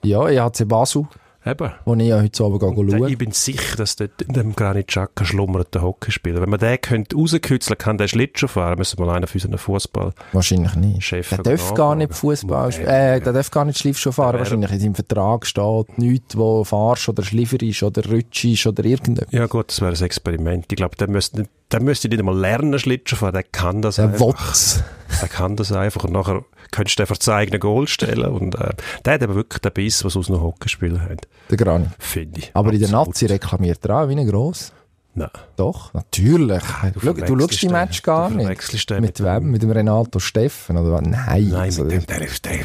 [0.04, 1.08] Ja, ich hatte Basel,
[1.44, 1.72] Eben.
[1.86, 4.88] wo ich ja heute Abend äh, schauen ich bin sicher, dass dort in dem Granit
[4.90, 6.40] Xhaka schlummert der Hockeyspieler.
[6.40, 9.58] Wenn man den könnte rauskützeln kann, der Schlittschuh fahren, müssen wir mal einen für unseren
[9.58, 10.14] Fußball.
[10.34, 11.04] Wahrscheinlich nicht.
[11.04, 12.88] Chef der darf gar nicht Fußball spielen.
[12.88, 14.38] Äh, der darf gar nicht Schleifschuh fahren.
[14.38, 19.32] Wahrscheinlich in seinem Vertrag steht nichts, wo fahrst oder Schleifer ist oder rutschst oder irgendetwas.
[19.32, 20.66] Ja gut, das wäre ein Experiment.
[20.70, 23.34] Ich glaube, der müsste, der müsste nicht einmal lernen, Schlittschuh fahren.
[23.34, 24.20] Der kann das Der einfach.
[24.20, 24.84] Wotz.
[25.22, 26.04] Der kann das einfach.
[26.04, 28.26] Und nachher könntest du einfach das eigene Goal stellen.
[28.32, 28.74] Und äh,
[29.06, 31.28] der hat aber wirklich den Biss, was aus einem Hockeyspieler hat.
[31.50, 31.88] Der Grani.
[32.00, 32.52] Finde ich.
[32.54, 33.08] Aber in der Absolut.
[33.08, 34.72] Nazi reklamiert er auch wie ein Gross.
[35.14, 35.30] Nein.
[35.58, 36.64] Doch, natürlich.
[37.04, 38.90] Schau, du schaust die Match gar du nicht.
[38.90, 39.52] Mit mit wem?
[39.52, 40.78] Mit dem Renato Steffen?
[40.78, 41.02] Oder?
[41.02, 41.50] Nein.
[41.50, 42.60] Nein, also, mit dem, der, der,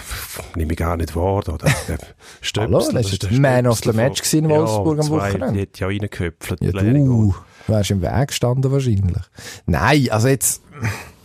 [0.55, 1.43] nehme ich gar nicht wahr.
[1.43, 1.57] Da.
[1.57, 1.99] Der, der
[2.41, 5.11] Stöpsel, Hallo, das ist ist der Man of the Match von- in Wolfsburg ja, am
[5.11, 5.53] Wochenende.
[5.55, 6.61] Die hat ja reingeköpfelt.
[6.63, 7.35] ja, du
[7.67, 9.23] wärst im Weg gestanden wahrscheinlich.
[9.67, 10.63] Nein, also jetzt,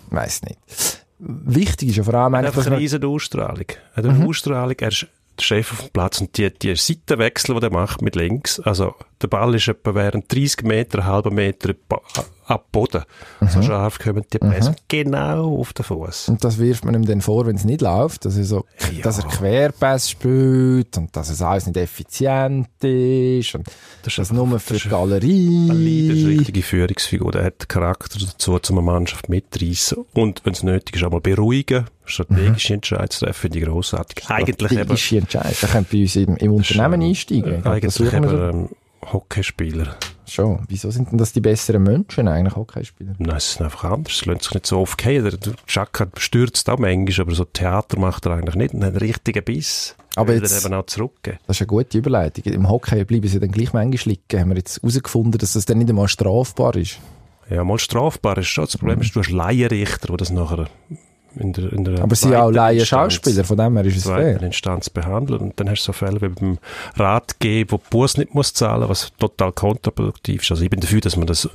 [0.10, 1.01] weiß nicht.
[1.24, 3.66] Wichtig ist ja vor allem einfach eine riesen Ausstrahlung.
[3.94, 5.08] Er hat eine Ausstrahlung, er ist
[5.38, 8.96] der Chef auf dem Platz und die, die Seitenwechsel, die er macht mit links, also
[9.22, 11.76] der Ball ist etwa während 30 Meter, halben Meter
[12.52, 13.04] ab Boden.
[13.50, 16.30] So scharf kommen die Pässe genau auf den Fuß.
[16.30, 19.02] und das wirft man ihm dann vor, wenn es nicht läuft, dass er so, Ja.
[19.04, 23.68] dass er Querpass spielt und dass es alles nicht effizient ist und
[24.04, 26.38] Das das einfach- nur für das die ist Eine ist Galerie.
[26.38, 27.32] richtige Führungsfigur.
[27.32, 29.98] Der hat den Charakter dazu, um eine Mannschaft mitreißen.
[30.14, 31.86] Und wenn es nötig ist, auch mal beruhigen.
[32.04, 34.30] Strategische Entscheidungen zu treffen, finde ich grossartig.
[34.30, 35.52] Eigentlich Strategische Entscheidung.
[35.62, 37.64] Er könnte bei uns im, im Unternehmen einsteigen.
[37.64, 38.70] Das eigentlich eben ähm,
[39.12, 39.96] Hockeyspieler.
[40.28, 40.64] Schon.
[40.70, 43.16] Wieso sind denn das die besseren Menschen eigentlich, Hockeyspieler?
[43.18, 44.14] Nein, es ist einfach anders.
[44.14, 45.24] Es lässt sich nicht so oft gehen.
[45.24, 45.38] Der
[45.68, 48.74] Chaka stürzt auch manchmal, aber so Theater macht er eigentlich nicht.
[48.74, 49.96] Einen richtigen Biss.
[50.16, 51.38] Aber er jetzt- eben auch zurückgeben.
[51.48, 52.44] Das ist eine gute Überleitung.
[52.46, 54.40] Im Hockey bleiben sie dann gleich manchmal liegen.
[54.40, 57.00] Haben wir jetzt herausgefunden, dass das dann nicht einmal strafbar ist.
[57.50, 58.66] Ja, mal strafbar ist schon.
[58.66, 60.68] Das Problem ist, du hast Laienrichter, die das nachher
[61.36, 64.04] in der, in der Aber sie sind auch Laien Schauspieler, von dem her ist es
[64.04, 64.42] fair.
[64.42, 65.40] Instanz behandeln.
[65.40, 66.58] Und dann hast du so Fälle wie beim
[66.96, 70.52] Ratgeber, wo die Bus nicht muss zahlen, was total kontraproduktiv ist.
[70.52, 71.50] Also ich bin dafür, dass man das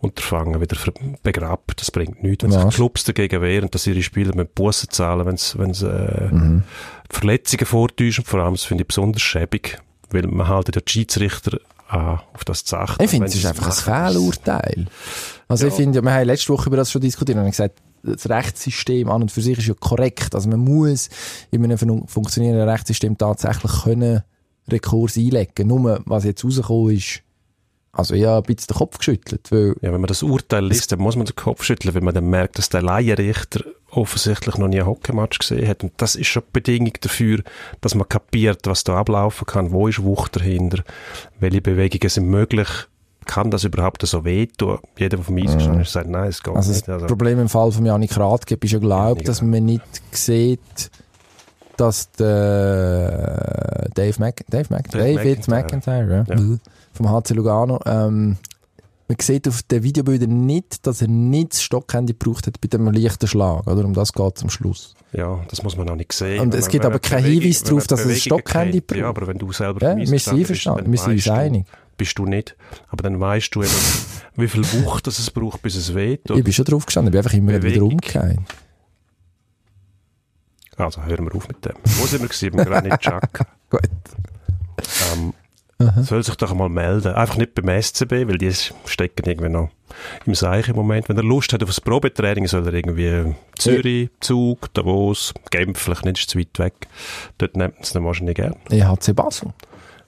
[0.00, 0.76] Unterfangen wieder
[1.22, 1.80] begrabt.
[1.80, 2.44] Das bringt nichts.
[2.44, 2.62] Wenn Ja.
[2.66, 6.62] sich Clubs dagegen wehren, dass ihre Spieler mit Bussen zahlen, wenn sie, äh, Mhm.
[7.08, 9.78] Verletzungen vortäuschen, vor allem, das finde ich besonders schäbig,
[10.10, 13.02] weil man ja die Schiedsrichter an, auf das zu achten.
[13.02, 13.72] Ich finde, es ist einfach ein
[14.12, 14.86] Fehlurteil.
[15.48, 18.28] Also ich finde, wir haben letzte Woche über das schon diskutiert und haben gesagt, das
[18.28, 20.34] Rechtssystem an und für sich ist ja korrekt.
[20.34, 21.08] Also man muss
[21.50, 24.22] in einem fun- funktionierenden Rechtssystem tatsächlich können
[24.68, 25.68] Rekurs einlegen.
[25.68, 27.22] Nur, was jetzt rausgekommen ist,
[27.92, 30.92] also ich habe ein bisschen den Kopf geschüttelt, weil Ja, wenn man das Urteil liest,
[30.92, 34.68] dann muss man den Kopf schütteln, weil man dann merkt, dass der Laienrichter offensichtlich noch
[34.68, 35.82] nie einen Hockeymatch gesehen hat.
[35.82, 37.42] Und das ist schon die Bedingung dafür,
[37.80, 40.84] dass man kapiert, was da ablaufen kann, wo ist Wucht dahinter,
[41.40, 42.68] welche Bewegungen sind möglich,
[43.26, 44.78] kann das überhaupt so wehtun?
[44.98, 46.88] Jeder, der vom Eis gestanden ist, sagt, nein, es geht Also das nicht.
[46.88, 50.90] Also, Problem im Fall von Janik Rathgeb ist ja glaubt, dass man nicht sieht,
[51.76, 56.56] dass der Dave, Mac Dave, Mac Dave David McIntyre, ja, Ja.
[56.92, 58.36] vom HC Lugano, ähm,
[59.08, 62.86] man sieht auf den Videobildern nicht, dass er nicht das Stockhandy gebraucht hat bei dem
[62.92, 63.84] leichten Schlag, oder?
[63.84, 64.94] Um das geht es am Schluss.
[65.12, 66.40] ja, das muss man noch nicht sehen.
[66.40, 69.00] Und es gibt aber keinen Hinweis darauf, dass ein Bewegungen Stockhandy kennt.
[69.00, 69.16] Ja, braucht.
[69.18, 71.66] aber wenn du selber Ja, wir sind einverstanden, wir sind uns einig.
[72.00, 72.56] Bist du nicht.
[72.88, 73.70] Aber dann weißt du eben,
[74.36, 76.22] wie viel Wucht das es braucht, bis es weht.
[76.30, 77.90] Ich bin schon drauf gestanden, ich bin einfach immer wieder Bewegung.
[77.90, 78.38] umgekehrt.
[80.78, 81.74] Also hören wir auf mit dem.
[81.84, 82.56] Wo sind wir gewesen?
[82.56, 83.46] Beim Granit Xhaka.
[83.70, 83.82] Gut.
[85.12, 85.34] Ähm,
[86.02, 87.12] soll sich doch mal melden.
[87.12, 88.50] Einfach nicht beim SCB, weil die
[88.86, 89.68] stecken irgendwie noch
[90.24, 91.10] im Seich im Moment.
[91.10, 96.06] Wenn er Lust hat auf ein Probetraining, soll er irgendwie Zürich, Zug, Davos, Genf, vielleicht
[96.06, 96.88] nicht, ist zu weit weg.
[97.36, 98.56] Dort nimmt es dann wahrscheinlich gern.
[98.70, 99.52] EHC Basel.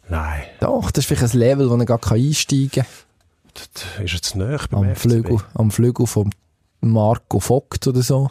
[0.08, 2.86] Nein, Doch, das ist vielleicht ein Level, wo er gar kein einsteigen kann.
[3.54, 5.00] dort ist er zu nahe beim Am FCB.
[5.00, 6.30] Flügel, am Flügel von
[6.80, 8.30] Marco Vogt oder so.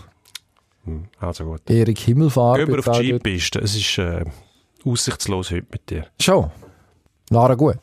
[0.85, 1.61] Hm, Also gut.
[1.69, 2.57] Erik Himmelfahrt.
[2.59, 3.07] Gehen wir auf die.
[3.13, 3.59] Skipiste.
[3.59, 4.25] Es ist äh,
[4.85, 6.07] aussichtslos heute mit dir.
[6.19, 6.51] Schon.
[7.29, 7.77] Lara Gut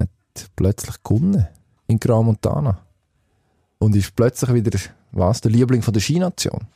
[0.00, 0.08] hat
[0.56, 1.46] plötzlich gewonnen
[1.88, 2.80] in Gran Montana.
[3.78, 4.78] Und ist plötzlich wieder,
[5.12, 6.66] was, der Liebling von der Skination.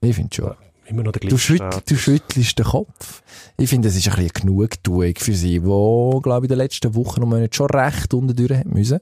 [0.00, 0.54] Ich finde schon.
[0.88, 1.84] Immer noch der Du, gleiche schütt, Status.
[1.84, 3.22] du schüttelst den Kopf.
[3.58, 6.94] Ich finde, es ist ein bisschen Genugtuung für sie, die, glaube ich, in den letzten
[6.94, 9.00] Wochen und Monaten schon recht unten durch haben müssen.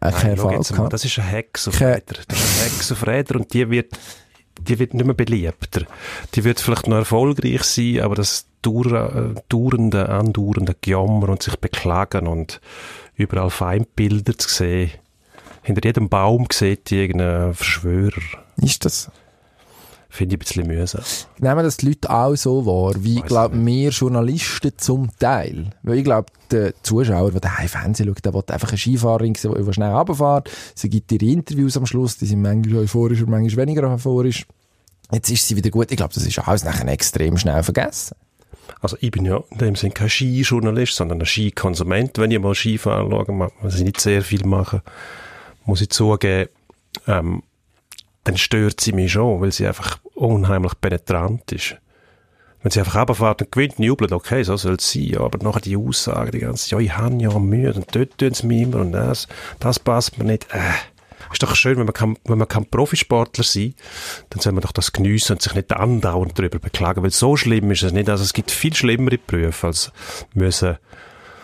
[0.00, 2.16] Äh, Nein, jetzt mal, das ist ein Hex auf Räder.
[2.28, 3.98] Das ist ein Hex auf Räder und die wird,
[4.60, 5.86] die wird nicht mehr beliebter.
[6.34, 11.56] Die wird vielleicht noch erfolgreich sein, aber das dauer- äh, dauernde, andauernde Gejammer und sich
[11.56, 12.60] beklagen und
[13.14, 14.90] überall Feindbilder zu sehen.
[15.62, 18.20] Hinter jedem Baum sieht die irgendeinen Verschwörer.
[18.60, 19.10] Ist das?
[20.16, 21.02] Finde ich ein bisschen mühsam.
[21.40, 25.72] Nehmen das die Leute auch so wahr, wie, glaube wir Journalisten zum Teil.
[25.82, 29.52] Weil ich glaube, der Zuschauer, der daheim Fernsehen schaut, der will einfach eine Skifahrerin sehen,
[29.54, 30.50] die schnell runterfährt.
[30.74, 34.46] Sie gibt ihre Interviews am Schluss, die sind manchmal euphorisch und manchmal weniger euphorisch.
[35.12, 35.90] Jetzt ist sie wieder gut.
[35.90, 38.16] Ich glaube, das ist alles nachher extrem schnell vergessen.
[38.80, 42.16] Also ich bin ja in dem Sinne kein Skijournalist, sondern ein Skikonsument.
[42.16, 44.82] Wenn ich mal Skifahren schaue, was ich nicht sehr viel mache,
[45.66, 46.48] muss ich zugeben,
[47.06, 47.42] ähm,
[48.26, 51.76] dann stört sie mich schon, weil sie einfach unheimlich penetrant ist.
[52.60, 55.38] Wenn sie einfach runterfährt und gewinnt und jubelt, okay, so soll es sein, ja, aber
[55.44, 58.64] nachher die Aussage, die ganze, ja, ich habe ja Mühe und dort tun sie mir
[58.64, 59.28] immer und das,
[59.60, 60.58] das passt mir nicht, äh.
[61.32, 63.74] Ist doch schön, wenn man kann, wenn man kann Profisportler sein,
[64.30, 67.70] dann soll man doch das geniessen und sich nicht andauernd darüber beklagen, weil so schlimm
[67.72, 68.08] ist es nicht.
[68.08, 69.92] Also es gibt viel schlimmere Berufe als
[70.34, 70.76] müssen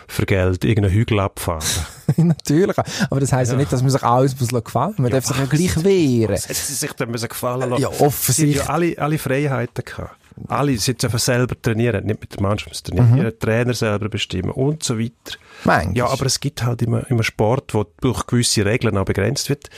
[0.06, 1.66] für Geld irgendeinen Hügel abfahren.
[2.25, 2.77] Natürlich.
[3.11, 3.59] Aber das heisst ja.
[3.59, 6.35] nicht, dass man sich alles muss gefallen Man ja, darf sich ja gleich wehren.
[6.35, 7.83] Was hätte sie sich dann müssen gefallen lassen?
[7.83, 8.57] Ja, offensichtlich.
[8.57, 10.16] Sie haben ja alle, alle Freiheiten gehabt.
[10.48, 13.18] Alle sind einfach selber trainieren, nicht mit der Mannschaft trainieren, mhm.
[13.18, 15.38] ihren Trainer selber bestimmen und so weiter.
[15.64, 15.96] Manchmal.
[15.96, 19.68] Ja, aber es gibt halt immer, immer Sport, wo durch gewisse Regeln auch begrenzt wird,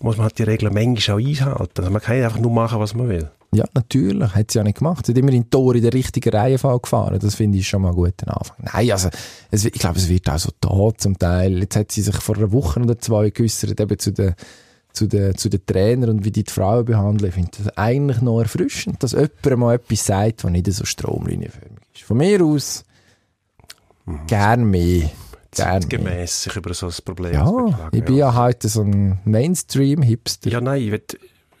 [0.00, 1.78] muss man halt die Regeln manchmal auch einhalten.
[1.78, 3.30] Also man kann einfach nur machen, was man will.
[3.54, 4.34] Ja, natürlich.
[4.34, 5.04] Hat sie ja nicht gemacht.
[5.04, 7.18] Sie hat immer in Tor in der richtigen Reihenfolge gefahren.
[7.20, 8.56] Das finde ich schon mal einen guten Anfang.
[8.72, 9.10] Nein, also,
[9.50, 11.58] es, ich glaube, es wird auch so da zum Teil.
[11.58, 14.34] Jetzt hat sie sich vor einer Woche oder zwei geäussert, eben zu den,
[14.92, 17.28] zu den, zu den Trainern und wie die die Frauen behandeln.
[17.28, 21.78] Ich finde das eigentlich noch erfrischend, dass jemand mal etwas sagt, was nicht so stromlinienförmig
[21.94, 22.04] ist.
[22.04, 22.84] Von mir aus,
[24.06, 24.26] mhm.
[24.26, 25.10] gern mehr.
[25.50, 27.90] Zeitgemäß sich über so ein Problem ja.
[27.92, 30.48] Ich bin ja heute so ein Mainstream-Hipster.
[30.48, 31.02] Ja, nein, ich will,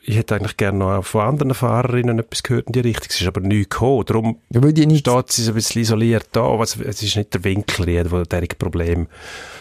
[0.04, 3.06] ich hätte eigentlich gerne noch von anderen Fahrerinnen etwas gehört in die Richtung.
[3.08, 4.04] Es ist aber nichts gekommen.
[4.06, 4.60] Darum ja,
[4.96, 6.60] steht sie so ein bisschen isoliert da.
[6.60, 9.06] Es ist nicht der Winkel, der diese Problem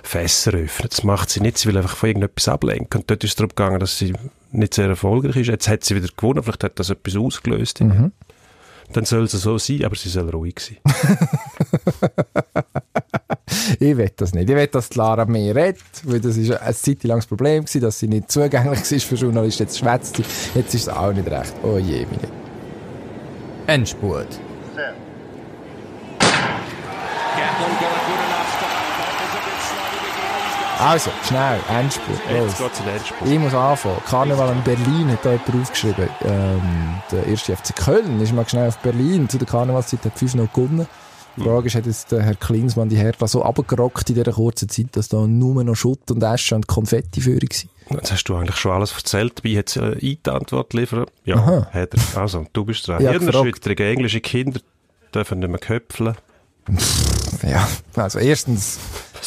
[0.03, 0.93] Fässer öffnet.
[0.93, 1.59] Das macht sie nicht.
[1.59, 3.01] Sie will einfach von irgendetwas ablenken.
[3.01, 4.13] Und dort ist es darum gegangen, dass sie
[4.51, 5.47] nicht sehr erfolgreich ist.
[5.47, 6.41] Jetzt hat sie wieder gewonnen.
[6.41, 7.81] Vielleicht hat das etwas ausgelöst.
[7.81, 8.11] Mhm.
[8.93, 10.77] Dann soll sie so sein, aber sie soll ruhig sein.
[13.79, 14.49] ich will das nicht.
[14.49, 18.07] Ich will, dass Lara mehr redet, weil das ist ein zeitlanges Problem gewesen, dass sie
[18.07, 19.63] nicht zugänglich ist für Journalisten.
[19.63, 20.23] Jetzt schwätzt sie.
[20.55, 21.53] Jetzt ist es auch nicht recht.
[21.63, 22.29] Oh je, meine.
[23.67, 24.39] Endspurt.
[30.83, 32.17] Also, schnell, Endspurt.
[32.31, 32.59] Los.
[32.59, 33.29] Endspurt.
[33.29, 33.97] Ich muss anfangen.
[34.09, 36.09] Karneval in Berlin hat da jemand aufgeschrieben.
[36.25, 39.29] Ähm, der erste FC Köln ist mal schnell auf Berlin.
[39.29, 40.87] Zu der Karnevalszeit hat 5 noch gewonnen.
[41.37, 44.67] Die Frage ist, hat jetzt der Herr Klinsmann die Hertha so abgerockt in dieser kurzen
[44.67, 47.97] Zeit, dass da nur noch Schutt und Asche und Konfetti für war?
[47.97, 49.39] Jetzt hast du eigentlich schon alles erzählt.
[49.39, 51.05] Dabei hat eine IT-Antwort liefern.
[51.25, 51.67] Ja, Aha.
[51.71, 52.21] hat er.
[52.21, 52.99] Also, du bist dran.
[52.99, 53.77] Hirnerschütterung.
[53.77, 54.59] Englische Kinder
[55.13, 56.15] dürfen nicht mehr köpfeln.
[57.43, 58.79] ja, also erstens,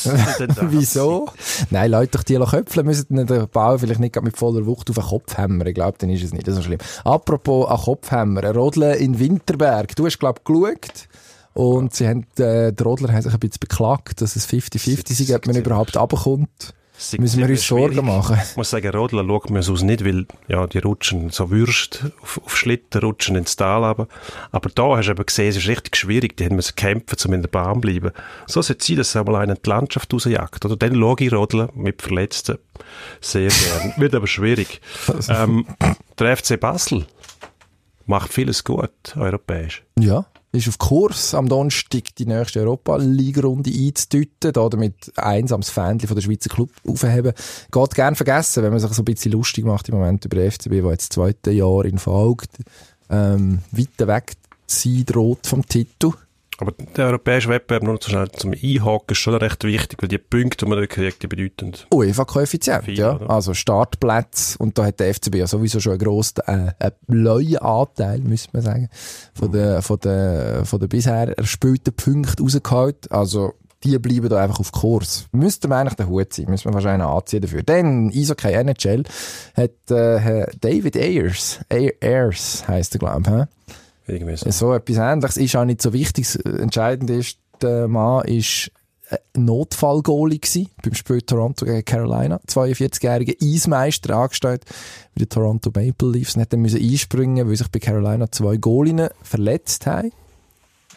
[0.62, 1.29] wieso?
[1.71, 5.37] Nein, Leute, die köpfeln müssen den Ball vielleicht nicht mit voller Wucht auf den Kopf
[5.37, 5.67] hämmern.
[5.67, 6.79] Ich glaube, dann ist es nicht so schlimm.
[7.05, 9.97] Apropos an Kopfhämmer, Rodeln in Winterberg.
[9.97, 11.09] Du hast, glaube ich, geschaut.
[11.55, 15.31] Und sie haben, äh, der Rodler hat sich ein bisschen beklagt, dass es 50-50 ist,
[15.31, 16.75] ob man überhaupt runterkommt.
[17.19, 18.38] Müssen wir uns Sorgen machen.
[18.51, 22.07] Ich muss sagen, Rodler schaut mir so aus nicht, weil, ja, die rutschen so Würst
[22.23, 24.07] auf, auf Schlitten, rutschen ins Tal aber.
[24.53, 27.35] Aber da hast du eben gesehen, es ist richtig schwierig, die haben müssen kämpfen, um
[27.35, 28.12] in der Bahn zu bleiben.
[28.47, 30.64] So sollte es sein, dass einmal einen die Landschaft rausjagt.
[30.64, 32.59] Oder dann schaue ich Rodler mit Verletzten
[33.21, 33.95] sehr gern.
[33.97, 34.81] Wird aber schwierig.
[35.29, 35.67] ähm,
[36.19, 37.07] der FC Basel
[38.07, 39.85] macht vieles gut, europäisch.
[39.99, 46.14] Ja ist auf Kurs, am Donnerstag die nächste Europa-League-Runde einzudeuten, da damit einsames Fähnchen von
[46.14, 47.33] der Schweizer Club aufheben.
[47.71, 50.51] Geht gern vergessen, wenn man sich so ein bisschen lustig macht im Moment über den
[50.51, 52.47] FCB, der jetzt das zweite Jahr in Folge
[53.11, 54.35] ähm, weiter weg
[54.67, 56.12] sein droht vom Titel.
[56.64, 60.18] Aber der europäische Wettbewerb, nur zu schnell zum Einhaken, ist schon recht wichtig, weil die
[60.18, 61.74] Punkte, die man da kriegt, die bedeuten.
[61.92, 63.16] UEFA-Koeffizient, ja.
[63.16, 63.31] Oder?
[63.31, 64.57] Also Startplätze.
[64.59, 66.72] Und da hat der FCB ja sowieso schon einen grossen, äh,
[67.09, 68.88] einen Anteil, müsste man sagen,
[69.35, 73.12] von den, von den, von den bisher erspielten Punkten rausgeholt.
[73.12, 75.27] Also, die bleiben da einfach auf Kurs.
[75.33, 77.62] Müsste man eigentlich der Hut sein, müsste man wahrscheinlich anziehen dafür.
[77.62, 79.05] Dann, Eishockey NHL
[79.55, 83.74] hat, äh, David Ayers, Ayers heisst er, glaube ich,
[84.53, 84.75] so.
[84.75, 86.38] etwas Ähnliches ist auch nicht so wichtig.
[86.45, 88.71] Entscheidend ist, der Mann ist
[89.37, 92.40] Notfallgoalie gewesen, beim Spiel Toronto gegen Carolina.
[92.49, 94.64] 42-jähriger Eismeister angestellt
[95.14, 98.57] bei den Toronto Maple Leafs und hat dann müssen einspringen, weil sich bei Carolina zwei
[98.57, 100.12] Goalinnen verletzt haben.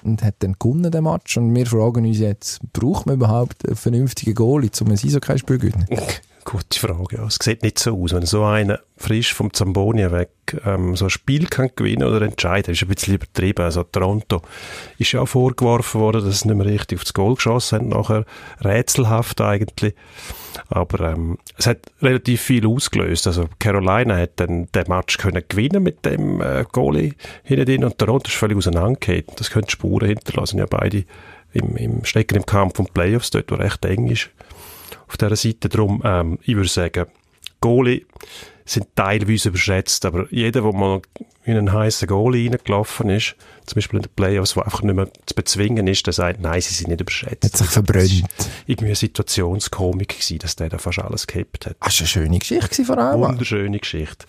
[0.04, 1.38] Und hat dann gewonnen, den Match.
[1.38, 5.68] Und wir fragen uns jetzt, braucht man überhaupt einen vernünftigen Goalie, um ein Eishockey-Spiel zu
[5.68, 5.88] gewinnen?
[6.50, 7.18] Gute Frage.
[7.18, 7.26] Ja.
[7.26, 10.30] Es sieht nicht so aus, wenn so einer frisch vom Zambonia weg
[10.66, 12.72] ähm, so ein Spiel kann gewinnen oder entscheiden.
[12.72, 13.66] ist ein bisschen übertrieben.
[13.66, 14.42] Also Toronto
[14.98, 17.90] ist ja auch vorgeworfen worden, dass sie nicht mehr richtig aufs Goal geschossen haben.
[17.90, 18.26] Nachher
[18.64, 19.94] rätselhaft eigentlich.
[20.70, 23.28] Aber ähm, es hat relativ viel ausgelöst.
[23.28, 28.30] Also Carolina hat dann den Match können gewinnen mit dem äh, Goalie hinten und Toronto
[28.30, 29.36] ist völlig auseinandergegangen.
[29.36, 30.60] Das könnte Spuren hinterlassen.
[30.60, 31.04] Ja, beide
[31.52, 34.30] im, im Stecken im Kampf um Playoffs, dort, wo recht eng ist
[35.08, 35.70] auf dieser Seite.
[35.70, 37.06] Darum, ähm, ich würde sagen,
[37.62, 38.06] Goalie
[38.66, 41.02] sind teilweise überschätzt, aber jeder, der mal
[41.46, 45.08] in einen heißen Goalie reingelaufen ist, zum Beispiel in den Playoffs, der einfach nicht mehr
[45.26, 47.46] zu bezwingen ist, der sagt, nein, sie sind nicht überschätzt.
[47.46, 48.26] Hat sich verbrannt.
[48.66, 51.78] irgendwie eine Situationskomik gewesen, dass der da fast alles gehabt hat.
[51.80, 53.22] Das war eine schöne Geschichte vor allem.
[53.22, 54.26] Wunderschöne Geschichte.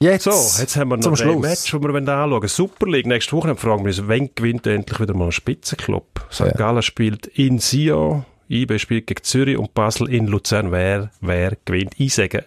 [0.00, 3.54] Jetzt, so, jetzt haben wir noch ein Match, das wir anschauen Super League, nächste Woche
[3.54, 6.26] fragen wir uns, wann gewinnt endlich wieder mal ein Spitzenclub?
[6.32, 6.40] St.
[6.40, 6.52] Ja.
[6.52, 10.70] Gallen spielt in Sion IB spielt gegen Zürich und Basel in Luzern.
[10.72, 11.94] Wer, wer gewinnt?
[11.96, 12.44] Ich sage,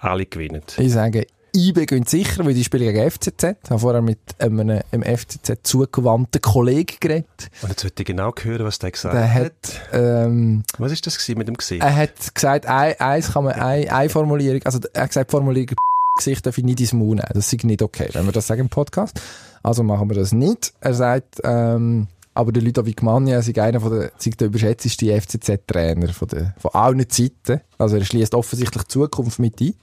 [0.00, 0.62] alle gewinnen.
[0.78, 3.44] Ich sage, IB gehen sicher, weil die spielen gegen FCZ.
[3.62, 7.50] Ich habe vorher mit einem, einem FCZ zugewandten Kollegen geredet.
[7.62, 9.52] Und jetzt wollte ich genau hören, was der gesagt Der hat.
[9.92, 11.82] ähm, Was ist das mit dem Gesicht?
[11.82, 15.76] er hat gesagt, ein, eins kann man, ein, eine Formulierung, also er hat gesagt, Formulierung
[16.16, 17.28] Gesicht darf ich nicht ins Maul nehmen.
[17.32, 19.20] Das ist nicht okay, wenn wir das sagen im Podcast.
[19.62, 20.72] Also machen wir das nicht.
[20.80, 26.28] Er sagt, ähm, aber der Ludovic Magna ist einer von der, der überschätzteste FCZ-Trainer von,
[26.28, 27.60] der, von allen Zeiten.
[27.78, 29.74] Also er schließt offensichtlich die Zukunft mit ein.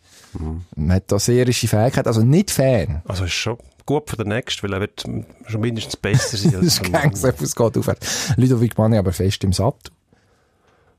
[0.76, 3.02] Man hat da seherische Fähigkeit, also nicht Fan.
[3.06, 5.04] Also ist schon gut für den Nächsten, weil er wird
[5.48, 8.34] schon mindestens besser sein Das ist kein Gesetz, es geht aufwärts.
[8.38, 9.94] Ludovic Magna aber fest im Sattel.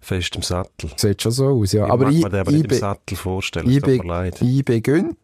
[0.01, 0.91] Fest im Sattel.
[0.97, 1.87] Sieht schon so aus, ja.
[1.87, 4.43] Ich aber mag ich, mir den aber nicht im Sattel vorstellen, IB, tut mir leid.
[4.43, 5.17] IB gönnt.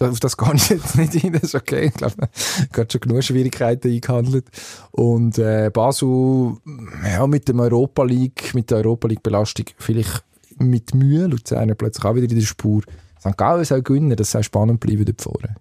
[0.00, 1.86] Auf das kann ich jetzt nicht hin, das ist okay.
[1.86, 2.28] Ich glaube,
[2.72, 4.46] gerade schon genug Schwierigkeiten eingehandelt.
[4.90, 6.56] Und äh, Basel,
[7.04, 10.24] ja, mit dem Europa League, mit der Europa League Belastung vielleicht
[10.58, 11.26] mit Mühe.
[11.26, 12.82] Luzern plötzlich auch wieder in der Spur.
[13.20, 13.36] St.
[13.36, 15.56] Gallen soll gewinnen, das soll spannend bleiben dort vorne.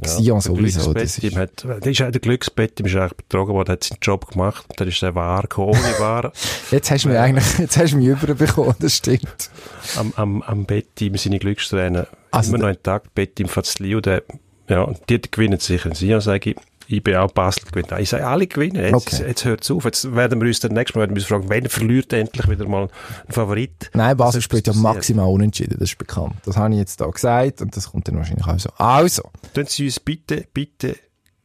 [0.00, 0.92] Gegen Sion der sowieso.
[0.94, 1.36] Das Glücksbett, ist,
[1.68, 4.64] hat, der ist auch der Glücksbett, ihm ist eigentlich betrogen worden, hat seinen Job gemacht,
[4.76, 6.32] dann ist er wahr gekommen, ohne wahr,
[6.70, 9.50] jetzt hast du mich eigentlich, jetzt hast du mich überbekommen, das stimmt.
[9.96, 14.00] am, am, am Betty, mit seinen Glückstränen, Also immer der- noch intakt, Betty im Fazlio,
[14.00, 14.22] der,
[14.68, 15.94] ja, und die gewinnen sicher.
[15.94, 16.56] Sion sage ich,
[16.88, 17.92] IB auch Basel gewinnt.
[17.98, 18.76] Ich sage, alle gewinnen.
[18.82, 19.24] Jetzt, Okay.
[19.28, 19.84] jetzt hört es auf.
[19.84, 22.66] Jetzt werden wir uns dann nächstes Mal werden wir uns fragen, wenn verliert endlich wieder
[22.68, 22.88] mal
[23.26, 23.90] ein Favorit?
[23.94, 26.34] Nein, Basel spielt ja maximal unentschieden, das ist bekannt.
[26.44, 28.70] Das habe ich jetzt da gesagt und das kommt dann wahrscheinlich auch so.
[28.78, 29.22] Also,
[29.54, 30.96] Tun Sie uns bitte, bitte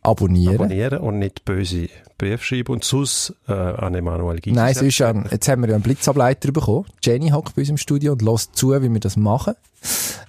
[0.03, 0.55] abonnieren.
[0.55, 4.55] abonnieren und nicht böse Briefe schreiben und sonst äh, an Emanuel Gysi.
[4.55, 6.85] Nein, es ist ja, jetzt haben wir ja einen Blitzableiter bekommen.
[7.03, 9.55] Jenny hockt bei uns im Studio und lässt zu, wie wir das machen.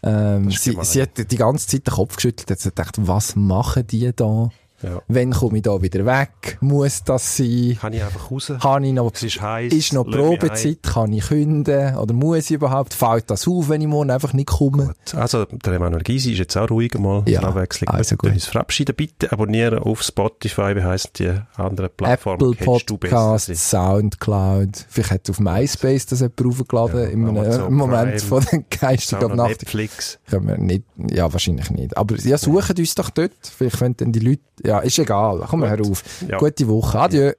[0.03, 3.87] Ähm, Das sie, sie hat die ganze Zeit den Kopf geschüttelt, hat gedacht, was machen
[3.87, 4.48] die da?
[4.83, 5.01] Ja.
[5.09, 6.59] Wann komme ich da wieder weg?
[6.61, 7.79] Muss das sein?
[7.81, 8.53] Kann ich einfach raus?
[8.61, 9.73] Kann ich noch, Es ist heiß.
[9.73, 10.83] ist noch Probezeit?
[10.83, 11.97] Kann ich künden?
[11.97, 12.92] Oder muss ich überhaupt?
[12.95, 14.88] Fällt das auf, wenn ich morgen einfach nicht komme?
[15.12, 15.21] heim.
[15.21, 17.23] Also, der Emanuel Gysi ist jetzt auch ruhig mal.
[17.27, 17.88] Ja, Abwechslung.
[17.88, 18.21] also gut.
[18.23, 18.95] können uns verabschieden.
[18.97, 22.53] Bitte abonnieren auf Spotify, wie heisst die anderen Plattformen?
[22.53, 23.55] Apple Kennst Podcast?
[23.55, 24.87] Soundcloud.
[24.88, 27.01] Vielleicht hat auf MySpace das jemand aufgeladen.
[27.01, 29.49] Ja, einem Amazon Moment Prime, von den Sound auf Nacht.
[29.51, 30.18] Netflix.
[30.29, 31.97] Können wir nicht, ja, wahrscheinlich nicht.
[31.97, 33.33] Aber ja, suchen uns doch dort.
[33.42, 34.40] Vielleicht finden die Leute,
[34.72, 35.44] ja, ist egal.
[35.48, 35.68] Komm, Gut.
[35.68, 36.02] hör auf.
[36.26, 36.38] Ja.
[36.38, 36.98] Gute Woche.
[36.98, 37.30] Adieu.